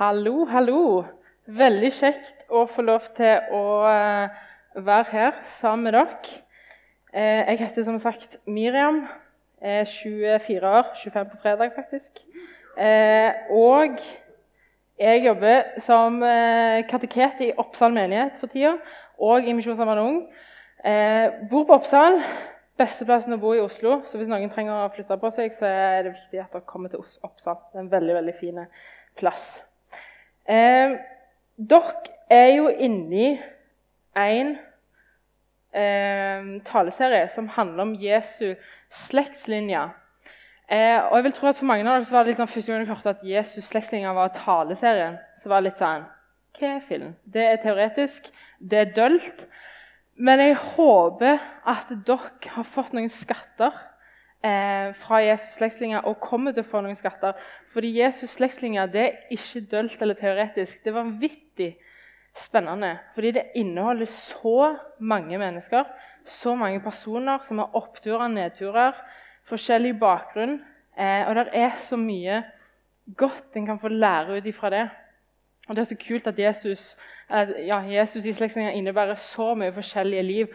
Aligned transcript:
Hallo, 0.00 0.46
hallo. 0.48 1.02
Veldig 1.44 1.88
kjekt 1.92 2.46
å 2.48 2.62
få 2.72 2.80
lov 2.86 3.10
til 3.18 3.50
å 3.52 3.64
eh, 3.84 4.38
være 4.80 5.04
her 5.10 5.42
sammen 5.58 5.90
med 5.90 5.92
dere. 5.92 6.38
Eh, 7.12 7.50
jeg 7.50 7.60
heter 7.60 7.84
som 7.84 7.98
sagt 8.00 8.38
Miriam. 8.48 9.02
Er 9.60 9.84
24 9.84 10.64
år. 10.70 10.88
25 11.02 11.28
på 11.34 11.42
fredag, 11.44 11.76
faktisk. 11.76 12.24
Eh, 12.80 13.44
og 13.52 14.00
jeg 15.04 15.20
jobber 15.26 15.76
som 15.84 16.16
kateket 16.88 17.44
i 17.50 17.52
Oppsal 17.60 17.92
menighet 17.92 18.40
for 18.40 18.48
tida. 18.48 18.78
Og 19.20 19.44
i 19.44 19.52
Misjonssambandet 19.52 20.08
Ung. 20.08 20.20
Bor 21.52 21.68
på 21.68 21.76
Oppsal. 21.76 22.22
Besteplassen 22.80 23.36
å 23.36 23.42
bo 23.42 23.52
i 23.52 23.60
Oslo. 23.60 24.00
Så 24.08 24.16
hvis 24.16 24.32
noen 24.32 24.48
trenger 24.48 24.80
å 24.80 24.92
flytte 24.96 25.20
på 25.20 25.36
seg, 25.36 25.52
så 25.60 25.68
er 25.68 26.06
det 26.06 26.16
viktig 26.22 26.46
at 26.46 26.54
dere 26.56 26.64
kommer 26.64 26.88
til 26.88 27.04
Oppsal. 27.04 27.66
Det 27.68 27.82
er 27.82 27.90
en 27.90 27.98
veldig, 27.98 28.22
veldig 28.22 28.40
fin 28.40 28.64
plass. 29.20 29.58
Eh, 30.48 30.96
dere 31.56 31.94
er 32.30 32.50
jo 32.56 32.68
inni 32.68 33.34
en 34.16 34.52
eh, 35.74 36.60
taleserie 36.66 37.28
som 37.28 37.48
handler 37.48 37.82
om 37.82 37.96
Jesu 38.00 38.54
slektslinje. 38.90 39.88
Eh, 40.70 40.98
og 41.10 41.16
jeg 41.18 41.24
vil 41.24 41.34
tro 41.34 41.48
at 41.50 41.58
For 41.58 41.66
mange 41.66 41.82
av 41.82 41.96
dere 41.98 42.06
så 42.06 42.16
var 42.16 42.24
det 42.24 42.32
liksom 42.34 42.48
første 42.48 42.72
gang 42.72 42.84
dere 42.84 42.94
hørte 42.94 43.16
at 43.16 43.26
Jesus 43.26 43.68
slektslinje 43.72 44.14
var 44.14 44.32
taleserien, 44.34 45.18
så 45.42 45.50
var 45.50 45.60
det 45.60 45.70
litt 45.70 45.82
sånn 45.82 46.06
Hva 46.58 46.72
er 46.76 46.86
film? 46.86 47.14
Det 47.24 47.44
er 47.46 47.60
teoretisk, 47.62 48.30
det 48.58 48.78
er 48.78 48.94
dølt. 48.94 49.46
Men 50.20 50.40
jeg 50.42 50.58
håper 50.76 51.38
at 51.68 51.92
dere 52.06 52.52
har 52.54 52.66
fått 52.66 52.92
noen 52.92 53.08
skatter 53.08 53.72
eh, 54.44 54.90
fra 54.96 55.20
Jesus' 55.24 55.58
slektslinje 55.58 56.02
og 56.08 56.20
kommer 56.20 56.54
til 56.54 56.64
å 56.64 56.70
få 56.70 56.82
noen 56.84 56.98
skatter. 56.98 57.38
Fordi 57.72 57.92
Jesus' 58.00 58.36
slektslinje 58.38 58.86
er 58.94 59.18
ikke 59.32 59.64
dølt 59.70 60.02
eller 60.02 60.18
teoretisk. 60.18 60.82
Det 60.82 60.92
er 60.92 60.98
vanvittig 60.98 61.70
spennende. 62.36 62.98
Fordi 63.14 63.34
det 63.36 63.50
inneholder 63.54 64.06
så 64.06 64.76
mange 64.98 65.38
mennesker, 65.38 65.84
så 66.24 66.54
mange 66.54 66.80
personer 66.80 67.42
som 67.44 67.58
har 67.58 67.76
oppturer 67.76 68.28
nedturer, 68.28 68.96
forskjellig 69.48 69.98
bakgrunn. 70.00 70.60
Eh, 70.96 71.28
og 71.28 71.34
det 71.34 71.48
er 71.52 71.76
så 71.80 71.96
mye 71.96 72.42
godt 73.16 73.56
en 73.56 73.66
kan 73.66 73.80
få 73.80 73.88
lære 73.88 74.38
ut 74.38 74.46
ifra 74.46 74.70
det. 74.70 74.88
Og 75.68 75.76
Det 75.76 75.82
er 75.82 75.84
så 75.84 75.96
kult 76.08 76.26
at 76.26 76.38
Jesus, 76.38 76.96
ja, 77.66 77.78
Jesus 77.86 78.24
i 78.26 78.32
slektslinja 78.32 78.72
innebærer 78.74 79.14
så 79.14 79.54
mye 79.54 79.72
forskjellige 79.72 80.22
liv. 80.22 80.46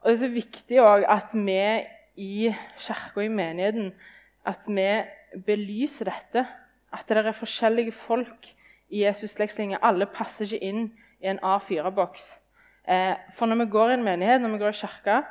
Og 0.00 0.10
Det 0.10 0.12
er 0.12 0.26
så 0.26 0.28
viktig 0.28 0.78
at 1.08 1.32
vi 1.32 1.82
i 2.16 2.52
kirka 2.78 3.20
og 3.20 3.24
i 3.24 3.32
menigheten 3.32 3.92
at 4.46 4.66
vi 4.66 4.88
belyser 5.46 6.10
dette. 6.10 6.46
At 6.92 7.08
det 7.08 7.22
er 7.22 7.32
forskjellige 7.32 7.92
folk 7.92 8.50
i 8.92 9.04
Jesus' 9.06 9.36
slektslinje. 9.36 9.80
Alle 9.82 10.06
passer 10.06 10.44
ikke 10.44 10.66
inn 10.66 10.82
i 11.22 11.30
en 11.30 11.40
A4-boks. 11.40 12.26
Eh, 12.88 13.14
for 13.32 13.46
når 13.46 13.62
vi 13.64 13.70
går 13.70 13.90
i 13.90 13.94
en 13.94 14.04
menighet, 14.04 14.40
når 14.40 14.52
vi 14.52 14.58
går 14.58 14.74
i 14.74 14.80
kirka, 14.82 15.22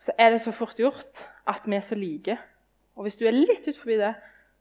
så 0.00 0.12
er 0.18 0.30
det 0.30 0.40
så 0.40 0.52
fort 0.52 0.78
gjort 0.78 1.26
at 1.46 1.66
vi 1.66 1.76
er 1.76 1.84
så 1.84 1.94
like. 1.94 2.38
Og 2.96 3.02
hvis 3.02 3.16
du 3.16 3.26
er 3.26 3.36
litt 3.36 3.68
ut 3.68 3.76
forbi 3.76 3.98
det, 3.98 4.14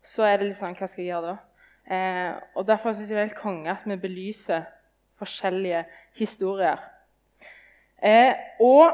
så 0.04 0.26
er 0.28 0.38
det 0.38 0.50
litt 0.50 0.60
sånn 0.60 0.76
Hva 0.78 0.88
skal 0.90 1.04
jeg 1.04 1.14
gjøre 1.14 1.34
da? 1.34 1.38
Eh, 1.88 2.34
og 2.56 2.68
Derfor 2.68 2.94
syns 2.94 3.08
jeg 3.08 3.16
det 3.16 3.24
er 3.24 3.30
helt 3.30 3.40
konge 3.40 3.72
at 3.72 3.86
vi 3.88 3.96
belyser 4.02 4.68
forskjellige 5.18 5.86
historier. 6.18 6.82
Eh, 8.04 8.34
og 8.60 8.92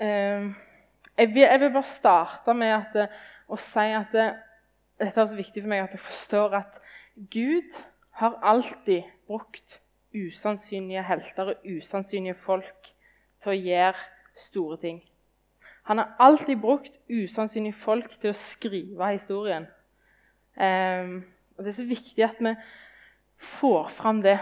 jeg 0.00 1.28
vil, 1.34 1.42
jeg 1.42 1.60
vil, 1.60 1.72
bare 1.72 1.82
starte 1.82 2.54
med 2.54 2.74
at, 2.74 2.96
eh, 2.96 3.22
å 3.48 3.58
si 3.60 3.86
at 3.94 4.12
det, 4.12 4.28
dette 5.00 5.20
er 5.20 5.28
så 5.30 5.38
viktig 5.38 5.62
for 5.62 5.70
meg 5.70 5.84
at 5.84 5.94
jeg 5.94 6.02
forstår 6.02 6.56
at 6.58 6.80
Gud 7.30 7.78
har 8.18 8.38
alltid 8.42 9.02
brukt 9.26 9.80
usannsynlige 10.14 11.02
helter 11.02 11.52
og 11.52 11.66
usannsynlige 11.66 12.34
folk 12.34 12.92
til 13.42 13.52
å 13.52 13.58
gjøre 13.58 14.06
store 14.38 14.78
ting. 14.82 15.02
Han 15.84 15.98
har 15.98 16.14
alltid 16.18 16.60
brukt 16.60 16.98
usannsynlige 17.10 17.76
folk 17.76 18.14
til 18.20 18.32
å 18.32 18.38
skrive 18.38 19.10
historien. 19.12 19.66
Um, 20.56 21.24
og 21.56 21.64
Det 21.64 21.70
er 21.70 21.76
så 21.76 21.84
viktig 21.86 22.24
at 22.24 22.38
vi 22.40 22.54
får 23.36 23.88
fram 23.88 24.22
det. 24.22 24.38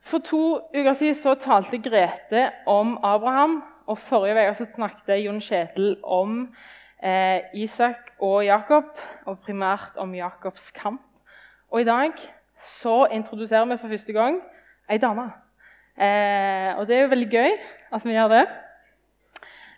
For 0.00 0.18
to 0.18 0.60
uker 0.74 0.92
siden 0.92 1.14
så 1.14 1.34
talte 1.34 1.78
Grete 1.78 2.50
om 2.66 2.96
Abraham 3.04 3.60
og 3.86 3.98
Forrige 3.98 4.50
uke 4.50 4.66
snakket 4.74 5.24
Jon 5.24 5.40
Kjetil 5.40 5.96
om 6.02 6.54
eh, 7.02 7.40
Isak 7.54 8.12
og 8.20 8.44
Jakob, 8.44 8.90
og 9.26 9.38
primært 9.38 9.96
om 9.96 10.14
Jakobs 10.14 10.70
kamp. 10.70 11.02
Og 11.70 11.80
i 11.80 11.84
dag 11.84 12.12
så 12.58 13.06
introduserer 13.12 13.64
vi 13.64 13.78
for 13.78 13.88
første 13.88 14.12
gang 14.12 14.40
ei 14.90 14.98
dame. 14.98 15.30
Eh, 15.96 16.78
og 16.78 16.86
det 16.88 16.96
er 16.96 17.02
jo 17.02 17.12
veldig 17.12 17.30
gøy 17.30 17.50
at 17.92 18.04
vi 18.04 18.16
gjør 18.16 18.28
det. 18.28 18.46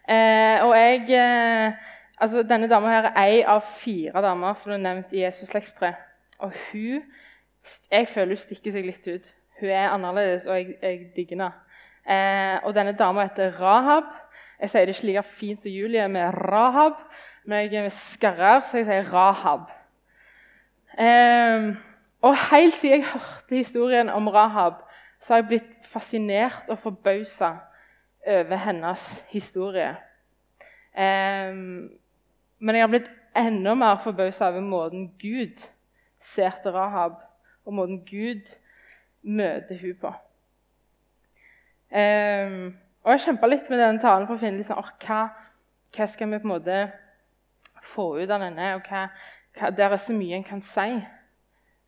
Eh, 0.09 0.65
og 0.65 0.77
jeg 0.77 1.11
eh, 1.11 1.73
Altså, 2.19 2.43
denne 2.43 2.69
dama 2.71 2.89
her 2.89 3.07
er 3.11 3.17
ei 3.27 3.41
av 3.43 3.65
fire 3.67 4.23
damer 4.23 4.55
som 4.55 4.71
ble 4.71 4.77
nevnt 4.79 5.11
i 5.13 5.25
Jesus 5.25 5.49
slektstre. 5.51 5.95
Og 6.39 6.53
hun 6.71 7.03
Jeg 7.91 8.09
føler 8.09 8.37
hun 8.37 8.37
stikker 8.37 8.71
seg 8.71 8.87
litt 8.87 9.07
ut. 9.09 9.27
Hun 9.61 9.69
er 9.69 9.89
annerledes, 9.89 10.47
og 10.47 10.57
jeg, 10.57 10.77
jeg 10.83 11.11
digger 11.17 11.37
henne. 11.37 11.51
Eh, 12.09 12.59
og 12.65 12.75
denne 12.75 12.93
dama 12.93 13.25
heter 13.25 13.55
Rahab. 13.61 14.05
Jeg 14.61 14.71
sier 14.71 14.85
det 14.87 14.95
ikke 14.97 15.07
like 15.07 15.23
fint 15.23 15.63
som 15.63 15.73
Julie 15.73 16.09
med 16.09 16.35
Rahab, 16.37 17.01
men 17.45 17.73
jeg 17.73 17.93
skarrer, 17.93 18.61
så 18.61 18.77
jeg 18.81 18.87
sier 18.87 19.13
Rahab. 19.13 19.67
Eh, 20.99 21.75
og 22.23 22.37
helt 22.51 22.75
siden 22.75 23.01
jeg 23.01 23.11
hørte 23.13 23.57
historien 23.57 24.09
om 24.09 24.29
Rahab, 24.29 24.75
så 25.21 25.35
har 25.35 25.43
jeg 25.43 25.49
blitt 25.49 25.77
fascinert 25.83 26.69
og 26.69 26.79
forbausa 26.79 27.51
over 28.27 28.57
hennes 28.57 29.25
historie. 29.29 29.97
Eh, 30.97 31.55
men 32.59 32.77
jeg 32.77 32.83
har 32.83 32.93
blitt 32.93 33.11
enda 33.37 33.75
mer 33.75 33.97
forbausa 34.05 34.49
over 34.49 34.61
måten 34.61 35.09
Gud 35.21 35.67
ser 36.21 36.51
til 36.63 36.73
Rahab, 36.73 37.13
og 37.65 37.75
måten 37.75 38.05
Gud 38.05 38.55
møter 39.23 39.81
hun 39.81 39.97
på. 40.01 40.13
Um, 41.95 42.75
og 43.05 43.13
Jeg 43.13 43.21
kjempa 43.23 43.47
litt 43.47 43.69
med 43.71 43.79
denne 43.79 44.03
talen 44.03 44.25
for 44.27 44.35
å 44.35 44.41
finne 44.41 44.59
liksom, 44.59 44.81
hva, 45.05 45.19
hva, 45.95 46.07
skal 46.11 46.33
vi 46.33 46.41
på 46.41 46.49
en 46.49 46.55
måte 46.57 46.79
få 47.87 48.07
ut 48.19 48.33
av 48.35 48.43
denne. 48.43 48.71
og 48.75 48.89
hva, 48.89 49.05
hva, 49.55 49.71
Der 49.71 49.95
er 49.95 50.03
så 50.03 50.17
mye 50.17 50.41
en 50.41 50.47
kan 50.47 50.63
si. 50.65 50.89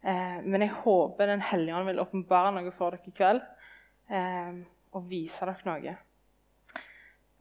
Uh, 0.07 0.39
men 0.45 0.63
jeg 0.63 0.77
håper 0.85 1.33
Den 1.33 1.43
hellige 1.43 1.75
ånd 1.75 1.91
vil 1.91 2.05
åpenbare 2.05 2.53
noe 2.55 2.71
for 2.77 2.95
dere 2.95 3.11
i 3.11 3.17
kveld 3.17 3.43
uh, 4.13 4.63
og 4.95 5.11
vise 5.11 5.49
dere 5.49 5.67
noe. 5.67 5.97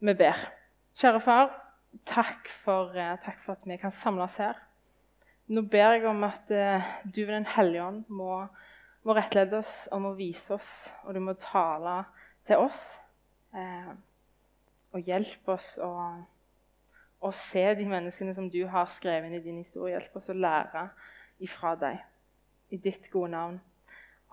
Vi 0.01 0.17
ber. 0.17 0.41
Kjære 0.97 1.21
far, 1.21 1.53
takk 2.07 2.49
for, 2.49 2.97
uh, 2.97 3.13
takk 3.21 3.37
for 3.43 3.59
at 3.59 3.69
vi 3.69 3.77
kan 3.77 3.93
samles 3.93 4.39
her. 4.41 4.57
Nå 5.53 5.67
ber 5.69 5.99
jeg 5.99 6.07
om 6.09 6.23
at 6.25 6.49
du 6.49 7.19
ved 7.21 7.35
Den 7.35 7.45
hellige 7.45 7.83
ånd 7.85 8.05
må, 8.09 8.47
må 9.05 9.13
rettlede 9.13 9.59
oss 9.59 9.83
og 9.93 10.01
må 10.01 10.15
vise 10.17 10.55
oss, 10.55 10.71
og 11.05 11.13
du 11.13 11.21
må 11.21 11.35
tale 11.37 11.99
til 12.47 12.61
oss. 12.61 12.83
Eh, 13.55 13.91
og 14.95 15.03
hjelp 15.03 15.51
oss 15.51 15.75
å, 15.83 15.91
å, 17.19 17.31
se 17.35 17.65
de 17.75 17.87
menneskene 17.89 18.33
som 18.35 18.47
du 18.51 18.61
har 18.71 18.87
skrevet 18.91 19.29
inn 19.29 19.39
i 19.39 19.43
din 19.43 19.59
historie. 19.59 19.95
Hjelp 19.95 20.19
oss 20.19 20.31
å 20.31 20.37
lære 20.37 20.87
ifra 21.43 21.75
deg. 21.79 22.01
I 22.73 22.79
ditt 22.81 23.09
gode 23.13 23.33
navn. 23.35 23.61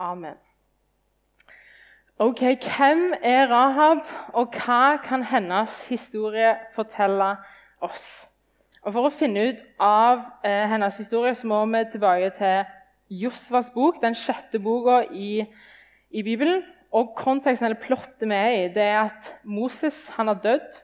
Amen. 0.00 0.38
Ok, 2.22 2.40
Hvem 2.62 3.14
er 3.24 3.48
Rahab, 3.50 4.04
og 4.38 4.54
hva 4.54 4.98
kan 5.02 5.24
hennes 5.26 5.80
historie 5.88 6.52
fortelle 6.74 7.32
oss? 7.82 8.28
Og 8.82 8.92
For 8.92 9.08
å 9.08 9.14
finne 9.14 9.48
ut 9.48 9.62
av 9.82 10.22
eh, 10.46 10.66
hennes 10.70 10.98
historie 10.98 11.34
så 11.38 11.48
må 11.50 11.60
vi 11.70 11.82
tilbake 11.90 12.30
til 12.38 13.22
Josvas 13.22 13.70
bok, 13.74 14.00
den 14.02 14.14
sjette 14.18 14.60
boka 14.62 15.02
i, 15.10 15.44
i 16.10 16.22
Bibelen. 16.22 16.62
Og 16.92 17.14
konteksten 17.16 17.66
eller 17.66 17.80
plottet 17.80 18.28
vi 18.28 18.36
er 18.36 18.54
i, 18.56 18.64
det 18.72 18.84
er 18.84 18.98
at 19.06 19.34
Moses 19.48 20.10
han 20.16 20.28
har 20.28 20.40
dødd. 20.44 20.80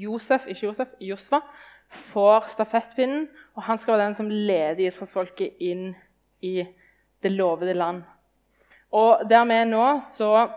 Josef, 0.00 0.46
ikke 0.50 0.66
Josef, 0.66 0.94
Josva 1.00 1.40
får 1.90 2.48
stafettpinnen, 2.54 3.28
og 3.54 3.62
han 3.66 3.78
skal 3.78 3.94
være 3.94 4.08
den 4.08 4.16
som 4.18 4.30
leder 4.30 4.86
israelsfolket 4.86 5.58
inn 5.60 5.92
i 6.42 6.64
det 7.22 7.32
lovede 7.32 7.74
land. 7.74 8.02
Og 8.90 9.22
der 9.30 9.44
vi 9.46 9.58
er 9.58 9.68
nå, 9.70 9.84
så, 10.14 10.48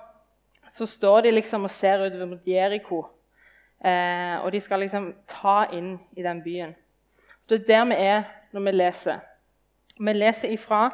så 0.69 0.85
står 0.89 1.21
de 1.27 1.33
liksom 1.35 1.67
og 1.67 1.73
ser 1.73 2.05
utover 2.05 2.31
mot 2.31 2.47
Jeriko. 2.47 3.03
Eh, 3.83 4.37
og 4.41 4.51
de 4.53 4.61
skal 4.63 4.81
liksom 4.81 5.11
ta 5.27 5.67
inn 5.75 5.97
i 6.17 6.23
den 6.25 6.41
byen. 6.43 6.73
Så 7.41 7.57
Det 7.57 7.61
er 7.61 7.67
der 7.67 7.85
vi 7.85 7.99
er 7.99 8.23
når 8.53 8.61
vi 8.61 8.71
leser. 8.71 9.19
Vi 9.99 10.13
leser 10.13 10.49
ifra 10.49 10.87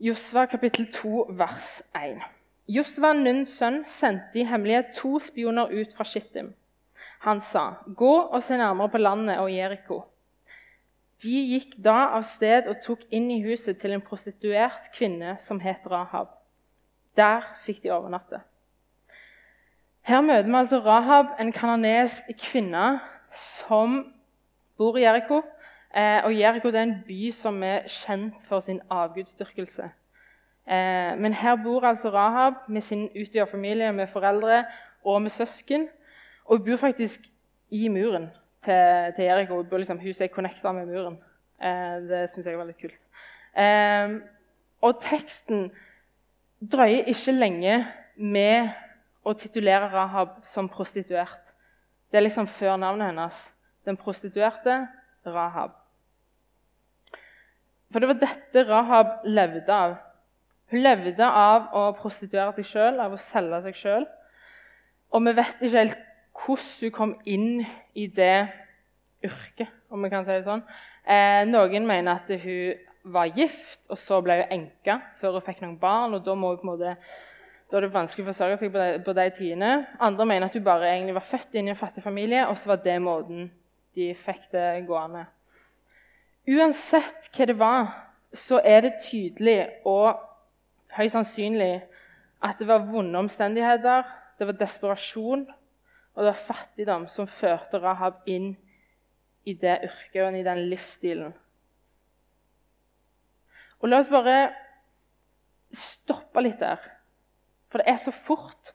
Josva 0.00 0.46
kapittel 0.46 0.92
2, 0.92 1.26
vers 1.30 1.82
1. 1.94 2.22
Josva, 2.68 3.12
Nuns 3.12 3.58
sønn, 3.58 3.82
sendte 3.84 4.40
i 4.40 4.46
hemmelighet 4.48 4.94
to 4.96 5.18
spioner 5.20 5.68
ut 5.68 5.92
fra 5.92 6.04
Shittim. 6.04 6.54
Han 7.24 7.40
sa, 7.40 7.74
'Gå 7.86 8.16
og 8.32 8.42
se 8.42 8.56
nærmere 8.56 8.88
på 8.88 8.98
landet 8.98 9.38
og 9.38 9.52
Jeriko.' 9.52 10.04
De 11.22 11.30
gikk 11.30 11.76
da 11.84 12.10
av 12.16 12.22
sted 12.22 12.66
og 12.68 12.80
tok 12.82 13.04
inn 13.10 13.30
i 13.30 13.42
huset 13.44 13.78
til 13.78 13.92
en 13.92 14.00
prostituert 14.00 14.90
kvinne 14.92 15.36
som 15.38 15.60
het 15.60 15.86
Rahab. 15.86 16.28
Der 17.16 17.40
fikk 17.64 17.82
de 17.82 17.90
overnatte. 17.90 18.40
Her 20.02 20.20
møter 20.20 20.42
vi 20.42 20.54
altså 20.54 20.80
Rahab, 20.84 21.26
en 21.40 21.52
kananesk 21.52 22.24
kvinne 22.38 23.00
som 23.32 24.12
bor 24.76 24.96
i 24.96 25.04
Jeriko. 25.06 25.42
Eh, 25.94 26.24
og 26.24 26.34
Jeriko 26.38 26.68
er 26.68 26.82
en 26.82 27.04
by 27.06 27.30
som 27.30 27.62
er 27.62 27.86
kjent 27.88 28.42
for 28.44 28.60
sin 28.60 28.80
avgudsdyrkelse. 28.90 29.88
Eh, 30.66 31.12
men 31.20 31.34
her 31.36 31.56
bor 31.60 31.84
altså 31.84 32.10
Rahab 32.10 32.54
med 32.68 32.80
sin 32.80 33.08
utvida 33.12 33.44
familie, 33.44 33.92
med 33.92 34.06
foreldre 34.06 34.64
og 35.04 35.22
med 35.22 35.30
søsken. 35.30 35.88
Og 36.44 36.58
hun 36.58 36.66
bor 36.66 36.76
faktisk 36.76 37.20
i 37.70 37.88
muren 37.88 38.30
til, 38.64 39.12
til 39.16 39.24
Jeriko. 39.24 39.56
Hun 39.56 39.66
bor 39.70 39.76
liksom, 39.76 39.98
huset 39.98 40.24
er 40.24 40.34
connecta 40.34 40.72
med 40.72 40.86
muren. 40.86 41.18
Eh, 41.60 41.96
det 42.08 42.30
syns 42.30 42.46
jeg 42.46 42.58
var 42.58 42.68
litt 42.68 42.80
kult. 42.80 43.00
Eh, 43.56 44.16
og 44.84 45.00
teksten 45.00 45.68
drøyer 46.72 47.08
ikke 47.12 47.32
lenge 47.32 47.78
med 48.16 48.72
å 49.24 49.32
titulere 49.36 49.88
Rahab 49.92 50.40
som 50.48 50.68
prostituert. 50.68 51.40
Det 52.10 52.20
er 52.20 52.26
liksom 52.26 52.46
før 52.46 52.76
navnet 52.76 53.10
hennes. 53.10 53.38
Den 53.84 53.96
prostituerte 54.00 54.86
Rahab. 55.26 55.72
For 57.92 58.00
det 58.00 58.08
var 58.10 58.20
dette 58.20 58.64
Rahab 58.68 59.24
levde 59.24 59.72
av. 59.72 59.96
Hun 60.74 60.82
levde 60.82 61.22
av 61.22 61.68
å 61.70 61.84
prostituere 61.94 62.50
seg 62.56 62.66
sjøl, 62.66 62.96
av 62.98 63.12
å 63.14 63.18
selge 63.20 63.60
seg 63.68 63.76
sjøl. 63.78 64.06
Og 65.14 65.22
vi 65.22 65.34
vet 65.38 65.60
ikke 65.60 65.76
helt 65.76 66.00
hvordan 66.34 66.80
hun 66.80 66.94
kom 66.96 67.12
inn 67.30 67.60
i 67.94 68.08
det 68.10 68.48
yrket, 69.22 69.70
om 69.94 70.02
vi 70.02 70.10
kan 70.10 70.26
si 70.26 70.34
det 70.34 70.48
sånn. 70.48 70.64
Eh, 71.06 71.44
noen 71.46 71.86
mener 71.86 72.18
at 72.18 72.42
hun 72.42 73.14
var 73.14 73.30
gift, 73.38 73.84
og 73.86 74.02
så 74.02 74.18
ble 74.24 74.40
hun 74.40 74.56
enke 74.58 74.98
før 75.20 75.38
hun 75.38 75.46
fikk 75.46 75.62
noen 75.62 75.78
barn. 75.78 76.18
og 76.18 76.26
Da, 76.26 76.34
må 76.34 76.56
hun 76.56 76.58
på 76.58 76.66
en 76.66 76.72
måte, 76.72 76.96
da 77.70 77.78
er 77.78 77.86
det 77.86 77.94
vanskelig 77.94 78.26
å 78.26 78.32
forsørge 78.32 78.58
seg 78.64 78.74
på 78.74 78.82
de, 78.82 78.98
på 79.06 79.16
de 79.20 79.30
tidene. 79.38 79.72
Andre 80.02 80.26
mener 80.26 80.50
at 80.50 80.58
hun 80.58 80.66
bare 80.66 80.90
egentlig 80.90 81.14
var 81.20 81.28
født 81.30 81.54
inn 81.54 81.70
i 81.70 81.76
en 81.76 81.82
fattig 81.84 82.02
familie, 82.02 82.48
og 82.50 82.58
så 82.58 82.74
var 82.74 82.82
det 82.82 82.98
måten 82.98 83.46
de 83.94 84.10
fikk 84.26 84.50
det 84.58 84.68
gående. 84.90 85.28
Uansett 86.50 87.30
hva 87.30 87.46
det 87.46 87.60
var, 87.62 87.90
så 88.34 88.58
er 88.58 88.88
det 88.88 88.96
tydelig 89.06 89.60
og 89.86 90.33
høyst 90.96 91.16
sannsynlig 91.16 91.84
at 92.44 92.60
det 92.60 92.68
var 92.68 92.86
vonde 92.86 93.18
omstendigheter, 93.18 94.04
det 94.38 94.48
var 94.48 94.58
desperasjon 94.58 95.46
og 96.14 96.20
det 96.22 96.30
var 96.30 96.44
fattigdom 96.46 97.06
som 97.10 97.30
førte 97.30 97.80
Rahab 97.82 98.22
inn 98.30 98.52
i 99.44 99.54
det 99.58 99.80
yrket 99.88 100.20
og 100.22 100.38
i 100.38 100.44
den 100.46 100.62
livsstilen. 100.70 101.34
Og 103.82 103.90
La 103.90 103.98
oss 104.00 104.08
bare 104.08 104.54
stoppe 105.74 106.40
litt 106.44 106.62
der. 106.62 106.80
For 107.68 107.82
det 107.82 107.90
er 107.90 107.98
så 108.00 108.14
fort 108.14 108.72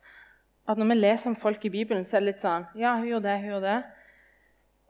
at 0.70 0.78
når 0.78 0.92
vi 0.92 1.00
leser 1.00 1.32
om 1.32 1.40
folk 1.40 1.64
i 1.66 1.72
Bibelen, 1.74 2.04
så 2.06 2.18
er 2.18 2.22
det 2.22 2.34
litt 2.34 2.44
sånn 2.44 2.68
Ja, 2.78 2.98
hun 3.00 3.08
gjør 3.08 3.24
det, 3.24 3.38
hun 3.40 3.54
gjør 3.54 3.64
det. 3.64 3.78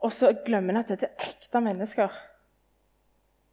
Og 0.00 0.12
så 0.12 0.32
glemmer 0.44 0.74
vi 0.74 0.82
at 0.82 0.92
dette 0.92 1.08
er 1.08 1.30
ekte 1.30 1.62
mennesker. 1.62 2.18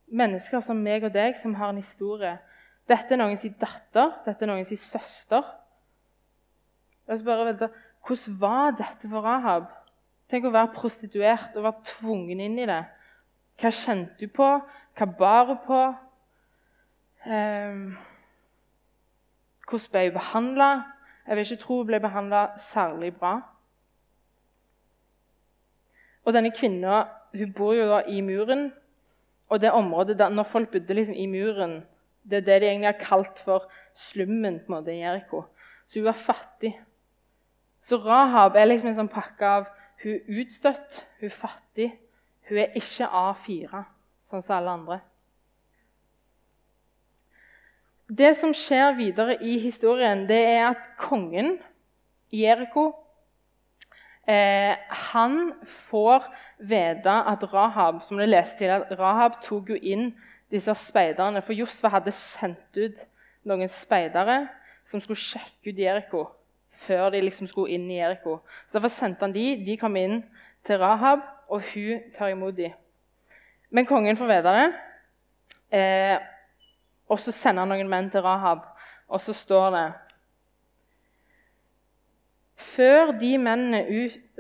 Mennesker 0.07 0.63
som 0.63 0.81
meg 0.83 1.05
og 1.07 1.13
deg, 1.15 1.37
som 1.39 1.55
har 1.59 1.71
en 1.71 1.79
historie. 1.79 2.37
Dette 2.87 3.15
er 3.15 3.19
noens 3.19 3.43
datter, 3.59 4.13
dette 4.25 4.45
er 4.45 4.49
noens 4.49 4.71
søster. 4.79 5.43
Oss 7.07 7.23
bare 7.23 7.49
vente. 7.49 7.69
Hvordan 8.07 8.37
var 8.39 8.75
dette 8.79 9.09
for 9.09 9.23
Rahab? 9.25 9.67
Tenk 10.31 10.47
å 10.47 10.51
være 10.51 10.73
prostituert 10.75 11.55
og 11.55 11.65
være 11.67 11.87
tvungen 11.87 12.39
inn 12.43 12.59
i 12.59 12.67
det. 12.67 12.83
Hva 13.59 13.71
kjente 13.73 14.19
du 14.19 14.31
på? 14.31 14.47
Hva 14.97 15.07
bar 15.19 15.51
hun 15.51 15.59
på? 15.65 15.81
Um, 17.27 17.83
hvordan 19.67 19.91
ble 19.91 20.05
hun 20.07 20.17
behandla? 20.19 20.69
Jeg 21.27 21.35
vil 21.35 21.45
ikke 21.45 21.61
tro 21.63 21.79
hun 21.81 21.89
ble 21.89 22.01
behandla 22.03 22.41
særlig 22.61 23.13
bra. 23.19 23.35
Og 26.27 26.35
denne 26.35 26.51
kvinna 26.55 27.05
bor 27.55 27.75
jo 27.75 27.87
da 27.87 28.01
i 28.07 28.21
muren. 28.23 28.69
Og 29.47 29.61
det 29.63 29.71
området 29.71 30.17
der, 30.19 30.29
når 30.29 30.43
folk 30.43 30.71
bodde 30.71 30.95
liksom 30.95 31.15
i 31.15 31.27
muren, 31.31 31.81
det 32.27 32.41
er 32.41 32.45
det 32.47 32.61
de 32.61 32.69
egentlig 32.71 32.91
har 32.91 32.99
kalt 33.01 33.39
for 33.39 33.67
slummen 33.95 34.59
på 34.59 34.71
en 34.71 34.75
måte 34.75 34.93
i 34.93 34.99
Jeriko. 34.99 35.45
Så 35.87 35.99
hun 35.99 36.09
var 36.09 36.19
fattig. 36.19 36.73
Så 37.81 37.97
Rahab 38.03 38.55
er 38.55 38.67
liksom 38.67 38.91
en 38.91 38.99
sånn 38.99 39.11
pakke 39.11 39.47
av 39.47 39.69
hun 40.03 40.17
er 40.17 40.41
utstøtt, 40.41 41.01
hun 41.19 41.29
er 41.29 41.33
fattig, 41.33 41.87
hun 42.49 42.59
er 42.61 42.75
ikke 42.77 43.07
A4, 43.07 43.83
sånn 44.29 44.43
som 44.43 44.57
alle 44.59 44.75
andre. 44.75 44.99
Det 48.07 48.29
som 48.39 48.53
skjer 48.55 48.93
videre 48.95 49.35
i 49.43 49.57
historien, 49.59 50.27
det 50.29 50.39
er 50.47 50.69
at 50.69 50.83
kongen 50.99 51.57
Jeriko 52.31 52.85
eh, 54.27 54.77
han 55.11 55.53
får 55.67 56.29
vite 56.59 57.17
at 57.33 57.43
Rahab 57.51 57.99
som 58.05 58.21
det 58.21 58.29
leste 58.29 58.61
til, 58.61 58.71
at 58.71 58.93
Rahab 58.99 59.41
tok 59.43 59.73
jo 59.73 59.79
inn 59.81 60.11
disse 60.51 60.73
speiderne. 60.75 61.41
For 61.41 61.53
Josfa 61.57 61.91
hadde 61.93 62.13
sendt 62.15 62.79
ut 62.79 62.99
noen 63.47 63.69
speidere 63.71 64.45
som 64.87 65.01
skulle 65.03 65.19
sjekke 65.19 65.71
ut 65.71 65.79
Jeriko 65.79 66.25
før 66.77 67.09
de 67.09 67.21
liksom 67.25 67.47
skulle 67.49 67.73
inn 67.73 67.87
i 67.89 67.97
Jeriko. 67.97 68.39
Så 68.67 68.77
Derfor 68.77 68.93
sendte 68.93 69.25
han 69.25 69.33
de. 69.33 69.45
De 69.65 69.77
kom 69.81 69.95
inn 69.97 70.21
til 70.67 70.77
Rahab, 70.77 71.23
og 71.49 71.63
hun 71.73 72.03
tar 72.13 72.33
imot 72.33 72.57
dem. 72.57 72.75
Men 73.69 73.85
kongen 73.85 74.17
får 74.17 74.29
vite 74.29 74.53
det. 74.55 74.67
Eh, 75.77 76.17
og 77.09 77.19
så 77.19 77.31
sender 77.31 77.65
han 77.65 77.73
noen 77.73 77.89
menn 77.89 78.11
til 78.11 78.23
Rahab, 78.23 78.67
og 79.07 79.21
så 79.23 79.33
står 79.35 79.71
det 79.75 79.87
før 82.57 83.11
de, 83.19 83.37
mennene, 83.37 83.81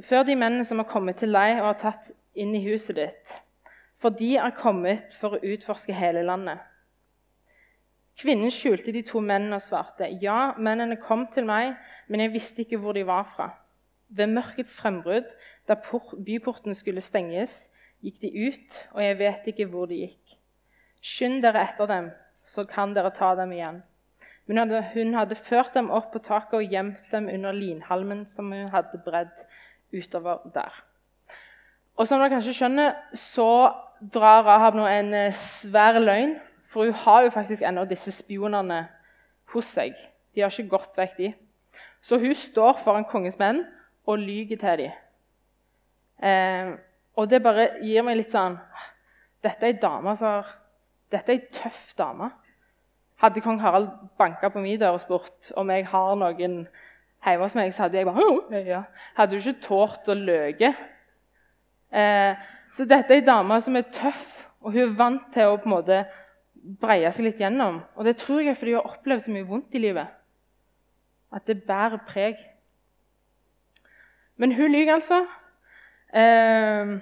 før 0.03 0.23
de 0.27 0.35
mennene 0.35 0.65
som 0.65 0.79
har 0.81 0.87
kommet 0.89 1.19
til 1.21 1.35
deg 1.35 1.59
og 1.59 1.67
har 1.69 1.77
tatt 1.81 2.09
inn 2.37 2.55
i 2.57 2.63
huset 2.65 2.97
ditt, 2.97 3.35
for 4.01 4.13
de 4.13 4.35
er 4.37 4.55
kommet 4.57 5.15
for 5.17 5.35
å 5.35 5.43
utforske 5.53 5.95
hele 5.95 6.23
landet. 6.25 6.61
Kvinnen 8.17 8.49
skjulte 8.53 8.93
de 8.93 9.03
to 9.05 9.21
mennene 9.21 9.59
og 9.59 9.65
svarte, 9.65 10.09
ja, 10.21 10.53
mennene 10.57 10.97
kom 11.01 11.27
til 11.33 11.45
meg, 11.45 11.75
men 12.09 12.23
jeg 12.23 12.33
visste 12.33 12.63
ikke 12.63 12.79
hvor 12.81 12.97
de 12.97 13.05
var 13.05 13.27
fra. 13.35 13.51
Ved 14.09 14.31
mørkets 14.33 14.73
frembrudd, 14.77 15.29
da 15.69 15.75
byporten 15.77 16.77
skulle 16.77 17.03
stenges, 17.05 17.67
gikk 18.01 18.21
de 18.23 18.31
ut, 18.47 18.79
og 18.95 19.03
jeg 19.03 19.19
vet 19.19 19.51
ikke 19.51 19.67
hvor 19.69 19.89
de 19.89 20.01
gikk. 20.05 20.37
Skynd 21.01 21.43
dere 21.45 21.61
etter 21.67 21.89
dem, 21.91 22.09
så 22.41 22.65
kan 22.65 22.95
dere 22.95 23.13
ta 23.13 23.35
dem 23.37 23.53
igjen. 23.53 23.83
Men 24.47 24.71
hun 24.93 25.13
hadde, 25.17 25.35
ført 25.35 25.73
dem 25.75 25.91
opp 25.91 26.13
på 26.13 26.21
taket 26.23 26.55
og 26.55 26.73
gjemt 26.73 27.03
dem 27.11 27.27
under 27.29 27.53
linhalmen 27.53 28.23
som 28.31 28.53
hun 28.55 28.69
hadde 28.71 29.01
bredd 29.03 29.33
utover 29.91 30.39
der. 30.55 30.71
Og 31.99 32.07
som 32.07 32.21
dere 32.21 32.31
kanskje 32.31 32.55
skjønner, 32.55 32.95
så 33.11 33.49
drar 34.01 34.45
Rahab 34.45 34.77
nå 34.77 34.85
en 34.89 35.13
eh, 35.13 35.33
svær 35.33 35.99
løgn. 35.99 36.35
For 36.67 36.85
hun 36.85 36.93
har 37.05 37.23
jo 37.23 37.33
faktisk 37.33 37.63
ennå 37.63 37.85
disse 37.87 38.11
spionene 38.11 38.83
hos 39.53 39.69
seg. 39.77 39.95
De 40.35 40.43
har 40.43 40.51
ikke 40.51 40.75
gått 40.75 40.97
vekk, 40.99 41.17
de. 41.17 41.31
Så 42.03 42.19
hun 42.19 42.35
står 42.35 42.77
foran 42.83 43.07
kongens 43.07 43.39
menn 43.39 43.63
og 44.07 44.19
lyver 44.19 44.59
til 44.59 44.83
dem. 44.83 44.91
Eh, 46.23 46.73
og 47.17 47.29
det 47.29 47.41
bare 47.43 47.71
gir 47.81 48.05
meg 48.05 48.17
litt 48.17 48.33
sånn 48.33 48.55
Dette 49.45 49.67
er 49.67 49.75
ei 49.75 49.77
dame 49.77 50.15
som 50.17 50.41
dette 51.13 51.31
er 51.31 51.37
ei 51.37 51.51
tøff 51.53 51.93
dame. 51.95 52.31
Hadde 53.21 53.41
kong 53.41 53.61
Harald 53.61 53.89
banka 54.19 54.49
på 54.51 54.61
min 54.61 54.79
dør 54.79 54.97
og 54.97 55.01
spurt 55.01 55.51
om 55.57 55.69
jeg 55.71 55.85
har 55.87 56.15
noen 56.19 56.57
hjemme 57.23 57.43
hos 57.43 57.55
meg, 57.57 57.73
så 57.73 57.85
hadde 57.85 58.01
jeg 58.01 58.07
bare. 58.07 58.83
Hadde 59.15 59.37
hun 59.37 59.45
ikke 59.45 59.63
tålt 59.63 60.09
å 60.11 60.15
løye. 60.17 60.73
Eh, 61.91 62.47
så 62.73 62.85
dette 62.85 63.13
er 63.13 63.21
ei 63.21 63.25
dame 63.25 63.59
som 63.61 63.75
er 63.75 63.87
tøff, 63.93 64.47
og 64.61 64.73
hun 64.73 64.83
er 64.83 64.95
vant 64.97 65.27
til 65.33 65.49
å 65.49 65.57
på 65.57 65.69
en 65.69 65.75
måte 65.75 65.99
breie 66.81 67.11
seg 67.13 67.29
litt 67.29 67.41
gjennom. 67.41 67.81
Og 67.95 68.07
det 68.07 68.17
tror 68.19 68.41
jeg 68.41 68.51
er 68.51 68.59
fordi 68.59 68.75
hun 68.75 68.81
har 68.81 68.95
opplevd 68.97 69.25
så 69.25 69.33
mye 69.33 69.47
vondt 69.47 69.75
i 69.77 69.81
livet. 69.81 70.13
At 71.33 71.47
det 71.47 71.63
bærer 71.67 72.03
preg. 72.07 72.39
Men 74.37 74.53
hun 74.55 74.71
lyver 74.71 74.97
altså. 74.97 75.21
Eh, 76.13 76.97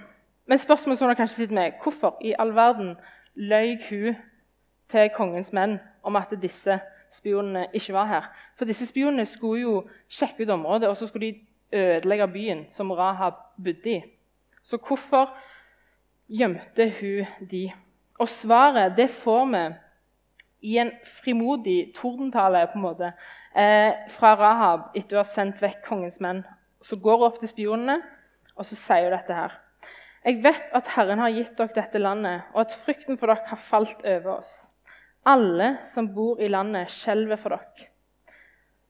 men 0.45 0.61
spørsmålet 0.61 0.99
som 0.99 1.09
dere 1.09 1.17
kanskje 1.17 1.41
sitter 1.41 1.57
med, 1.57 1.79
hvorfor 1.83 2.19
i 2.21 2.35
all 2.39 2.53
verden 2.55 2.95
løy 3.35 3.77
hun 3.89 4.15
til 4.91 5.09
kongens 5.15 5.51
menn 5.53 5.79
om 6.05 6.15
at 6.15 6.33
disse 6.41 6.79
spionene 7.11 7.67
ikke 7.73 7.93
var 7.93 8.05
her. 8.05 8.29
For 8.57 8.69
disse 8.69 8.85
spionene 8.87 9.25
skulle 9.25 9.61
jo 9.61 9.75
sjekke 10.09 10.45
ut 10.45 10.53
området, 10.53 10.89
og 10.89 10.97
så 10.97 11.07
skulle 11.07 11.31
de 11.31 11.41
ødelegge 11.75 12.27
byen 12.27 12.65
som 12.69 12.91
Rahab 12.91 13.33
bodde 13.63 13.89
i. 13.89 14.03
Så 14.63 14.77
hvorfor 14.77 15.33
gjemte 16.27 16.89
hun 16.99 17.49
de? 17.49 17.65
Og 18.19 18.29
svaret 18.31 18.95
det 18.97 19.09
får 19.11 19.45
vi 19.51 19.63
i 20.65 20.77
en 20.81 20.91
frimodig 21.05 21.93
tordentale 21.95 22.65
på 22.71 22.79
en 22.79 22.85
måte, 22.85 23.11
eh, 23.53 23.93
fra 24.09 24.35
Rahab 24.35 24.95
etter 24.95 25.17
hun 25.17 25.23
har 25.23 25.29
sendt 25.29 25.61
vekk 25.61 25.83
kongens 25.85 26.19
menn. 26.19 26.43
Så 26.81 26.97
går 27.01 27.17
hun 27.17 27.27
opp 27.27 27.39
til 27.39 27.51
spionene, 27.51 28.01
og 28.55 28.65
så 28.65 28.75
sier 28.75 29.09
hun 29.09 29.17
dette 29.17 29.33
her. 29.33 29.51
Jeg 30.25 30.41
vet 30.41 30.71
at 30.73 30.87
Herren 30.95 31.19
har 31.21 31.29
gitt 31.29 31.57
dere 31.57 31.75
dette 31.75 32.01
landet, 32.01 32.47
og 32.53 32.61
at 32.61 32.73
frykten 32.73 33.17
for 33.17 33.29
dere 33.29 33.45
har 33.45 33.61
falt 33.61 34.01
over 34.01 34.39
oss. 34.39 34.67
Alle 35.25 35.77
som 35.85 36.07
bor 36.15 36.41
i 36.41 36.49
landet, 36.49 36.89
skjelver 36.89 37.37
for 37.37 37.53
dere. 37.53 37.91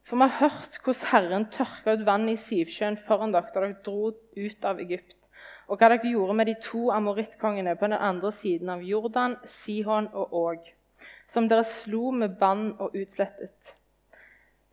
For 0.06 0.16
vi 0.16 0.28
har 0.30 0.40
hørt 0.40 0.80
hvordan 0.84 1.12
Herren 1.12 1.46
tørka 1.52 1.98
ut 1.98 2.06
vann 2.06 2.30
i 2.30 2.38
Sivsjøen 2.38 2.98
foran 3.08 3.34
dere 3.34 3.52
da 3.52 3.66
dere 3.66 3.82
dro 3.84 4.12
ut 4.14 4.66
av 4.70 4.80
Egypt, 4.80 5.16
og 5.68 5.80
hva 5.80 5.90
dere 5.90 6.12
gjorde 6.12 6.36
med 6.38 6.50
de 6.50 6.56
to 6.62 6.90
amorittkongene 6.94 7.76
på 7.80 7.90
den 7.90 7.98
andre 7.98 8.32
siden 8.36 8.70
av 8.70 8.84
Jordan, 8.86 9.38
Sihon 9.50 10.10
og 10.14 10.34
Åg, 10.38 10.70
som 11.28 11.50
dere 11.50 11.66
slo 11.68 12.12
med 12.14 12.38
bann 12.40 12.70
og 12.80 12.94
utslettet. 12.94 13.76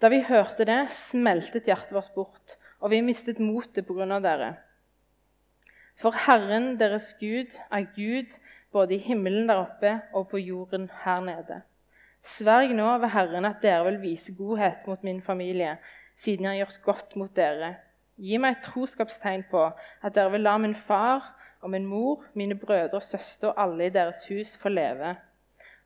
Da 0.02 0.10
vi 0.12 0.24
hørte 0.26 0.66
det, 0.66 0.80
smeltet 0.90 1.68
hjertet 1.70 1.94
vårt 1.94 2.14
bort, 2.14 2.56
og 2.82 2.90
vi 2.90 3.00
mistet 3.06 3.38
motet 3.38 3.88
av 3.88 4.22
dere. 4.24 4.54
For 6.02 6.16
Herren, 6.26 6.76
deres 6.80 7.12
Gud, 7.20 7.52
er 7.70 7.86
Gud 7.94 8.32
både 8.72 8.96
i 8.96 9.04
himmelen 9.04 9.46
der 9.46 9.62
oppe 9.62 9.92
og 10.12 10.28
på 10.32 10.40
jorden 10.42 10.88
her 11.04 11.20
nede. 11.22 11.62
Sverg 12.22 12.74
nå 12.74 12.88
ved 13.02 13.12
Herren 13.14 13.46
at 13.46 13.62
dere 13.62 13.84
vil 13.90 14.00
vise 14.02 14.34
godhet 14.34 14.86
mot 14.86 15.02
min 15.02 15.22
familie, 15.22 15.76
siden 16.16 16.46
jeg 16.46 16.52
har 16.52 16.64
gjort 16.64 16.82
godt 16.82 17.16
mot 17.16 17.36
dere. 17.36 17.76
Gi 18.20 18.38
meg 18.38 18.56
et 18.56 18.66
troskapstegn 18.66 19.46
på 19.50 19.68
at 19.70 20.14
dere 20.14 20.32
vil 20.34 20.44
la 20.44 20.56
min 20.60 20.74
far 20.74 21.32
og 21.62 21.70
min 21.70 21.86
mor, 21.86 22.24
mine 22.34 22.58
brødre 22.58 22.98
og 22.98 23.06
søstre 23.06 23.52
og 23.52 23.62
alle 23.62 23.86
i 23.86 23.94
deres 23.94 24.26
hus 24.28 24.56
få 24.58 24.68
leve, 24.68 25.14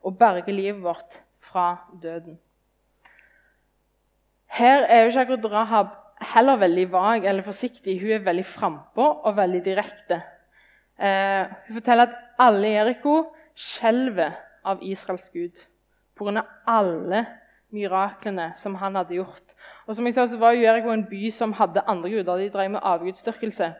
og 0.02 0.18
berge 0.18 0.52
livet 0.52 0.82
vårt 0.82 1.20
fra 1.40 1.76
døden. 2.02 2.38
Her 4.46 4.86
er 4.88 5.02
jo 5.02 5.12
ikke 5.12 5.20
akkurat 5.20 5.52
Rahab 5.52 5.94
heller 6.34 6.56
veldig 6.56 6.92
vag 6.92 7.24
eller 7.28 7.44
forsiktig. 7.44 8.00
Hun 8.00 8.10
er 8.10 8.24
veldig 8.24 8.44
frampå 8.46 9.04
og 9.04 9.36
veldig 9.36 9.64
direkte. 9.64 10.22
Eh, 10.98 11.44
hun 11.66 11.80
forteller 11.80 12.08
at 12.08 12.14
alle 12.38 12.70
i 12.70 12.78
Eriko 12.80 13.16
skjelver 13.56 14.36
av 14.64 14.82
Israels 14.82 15.28
gud 15.32 15.60
pga. 16.16 16.42
alle 16.66 17.26
miraklene 17.72 18.52
som 18.56 18.74
han 18.80 18.96
hadde 18.96 19.18
gjort. 19.18 19.55
Og 19.86 19.96
som 19.96 20.06
jeg 20.06 20.14
sa, 20.14 20.26
så 20.26 20.38
var 20.38 20.56
Jericho 20.58 20.90
en 20.90 21.06
by 21.06 21.30
som 21.30 21.52
hadde 21.52 21.84
andre 21.86 22.10
guder. 22.10 22.36
De 22.36 22.50
drev 22.50 22.70
med 22.70 22.80
avgudsdyrkelse. 22.82 23.74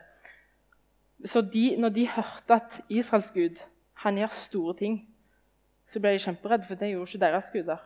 Så 1.25 1.41
de, 1.41 1.75
når 1.75 1.89
de 1.89 2.07
hørte 2.09 2.53
at 2.53 2.81
Israels 2.89 3.31
gud 3.31 3.63
han 3.93 4.15
gjør 4.15 4.27
store 4.31 4.75
ting, 4.77 4.97
så 5.87 5.99
ble 5.99 6.13
de 6.13 6.21
kjemperedde, 6.21 6.67
for 6.67 6.75
det 6.75 6.91
gjorde 6.91 7.09
ikke 7.09 7.25
deres 7.25 7.49
guder. 7.53 7.77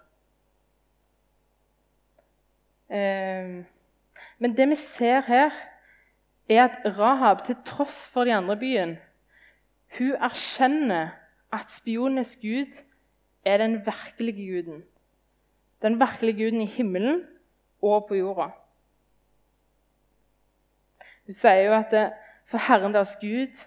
Ehm, 2.92 3.66
men 4.40 4.58
det 4.58 4.70
vi 4.70 4.76
ser 4.76 5.22
her, 5.28 5.52
er 6.50 6.64
at 6.66 6.98
Rahab, 6.98 7.46
til 7.46 7.56
tross 7.66 8.12
for 8.12 8.24
de 8.24 8.34
andre 8.34 8.58
byen, 8.58 8.98
hun 9.98 10.12
erkjenner 10.12 11.10
at 11.54 11.72
spionenes 11.72 12.36
gud 12.42 12.84
er 13.46 13.58
den 13.58 13.86
virkelige 13.86 14.52
guden. 14.52 14.84
Den 15.82 16.00
virkelige 16.00 16.44
guden 16.44 16.62
i 16.62 16.66
himmelen 16.66 17.24
og 17.82 18.08
på 18.08 18.16
jorda. 18.16 18.50
Hun 21.26 21.38
sier 21.38 21.68
jo 21.68 21.76
at 21.78 21.92
det, 21.94 22.08
for 22.50 22.62
Herren 22.68 22.94
deres 22.94 23.16
Gud 23.22 23.62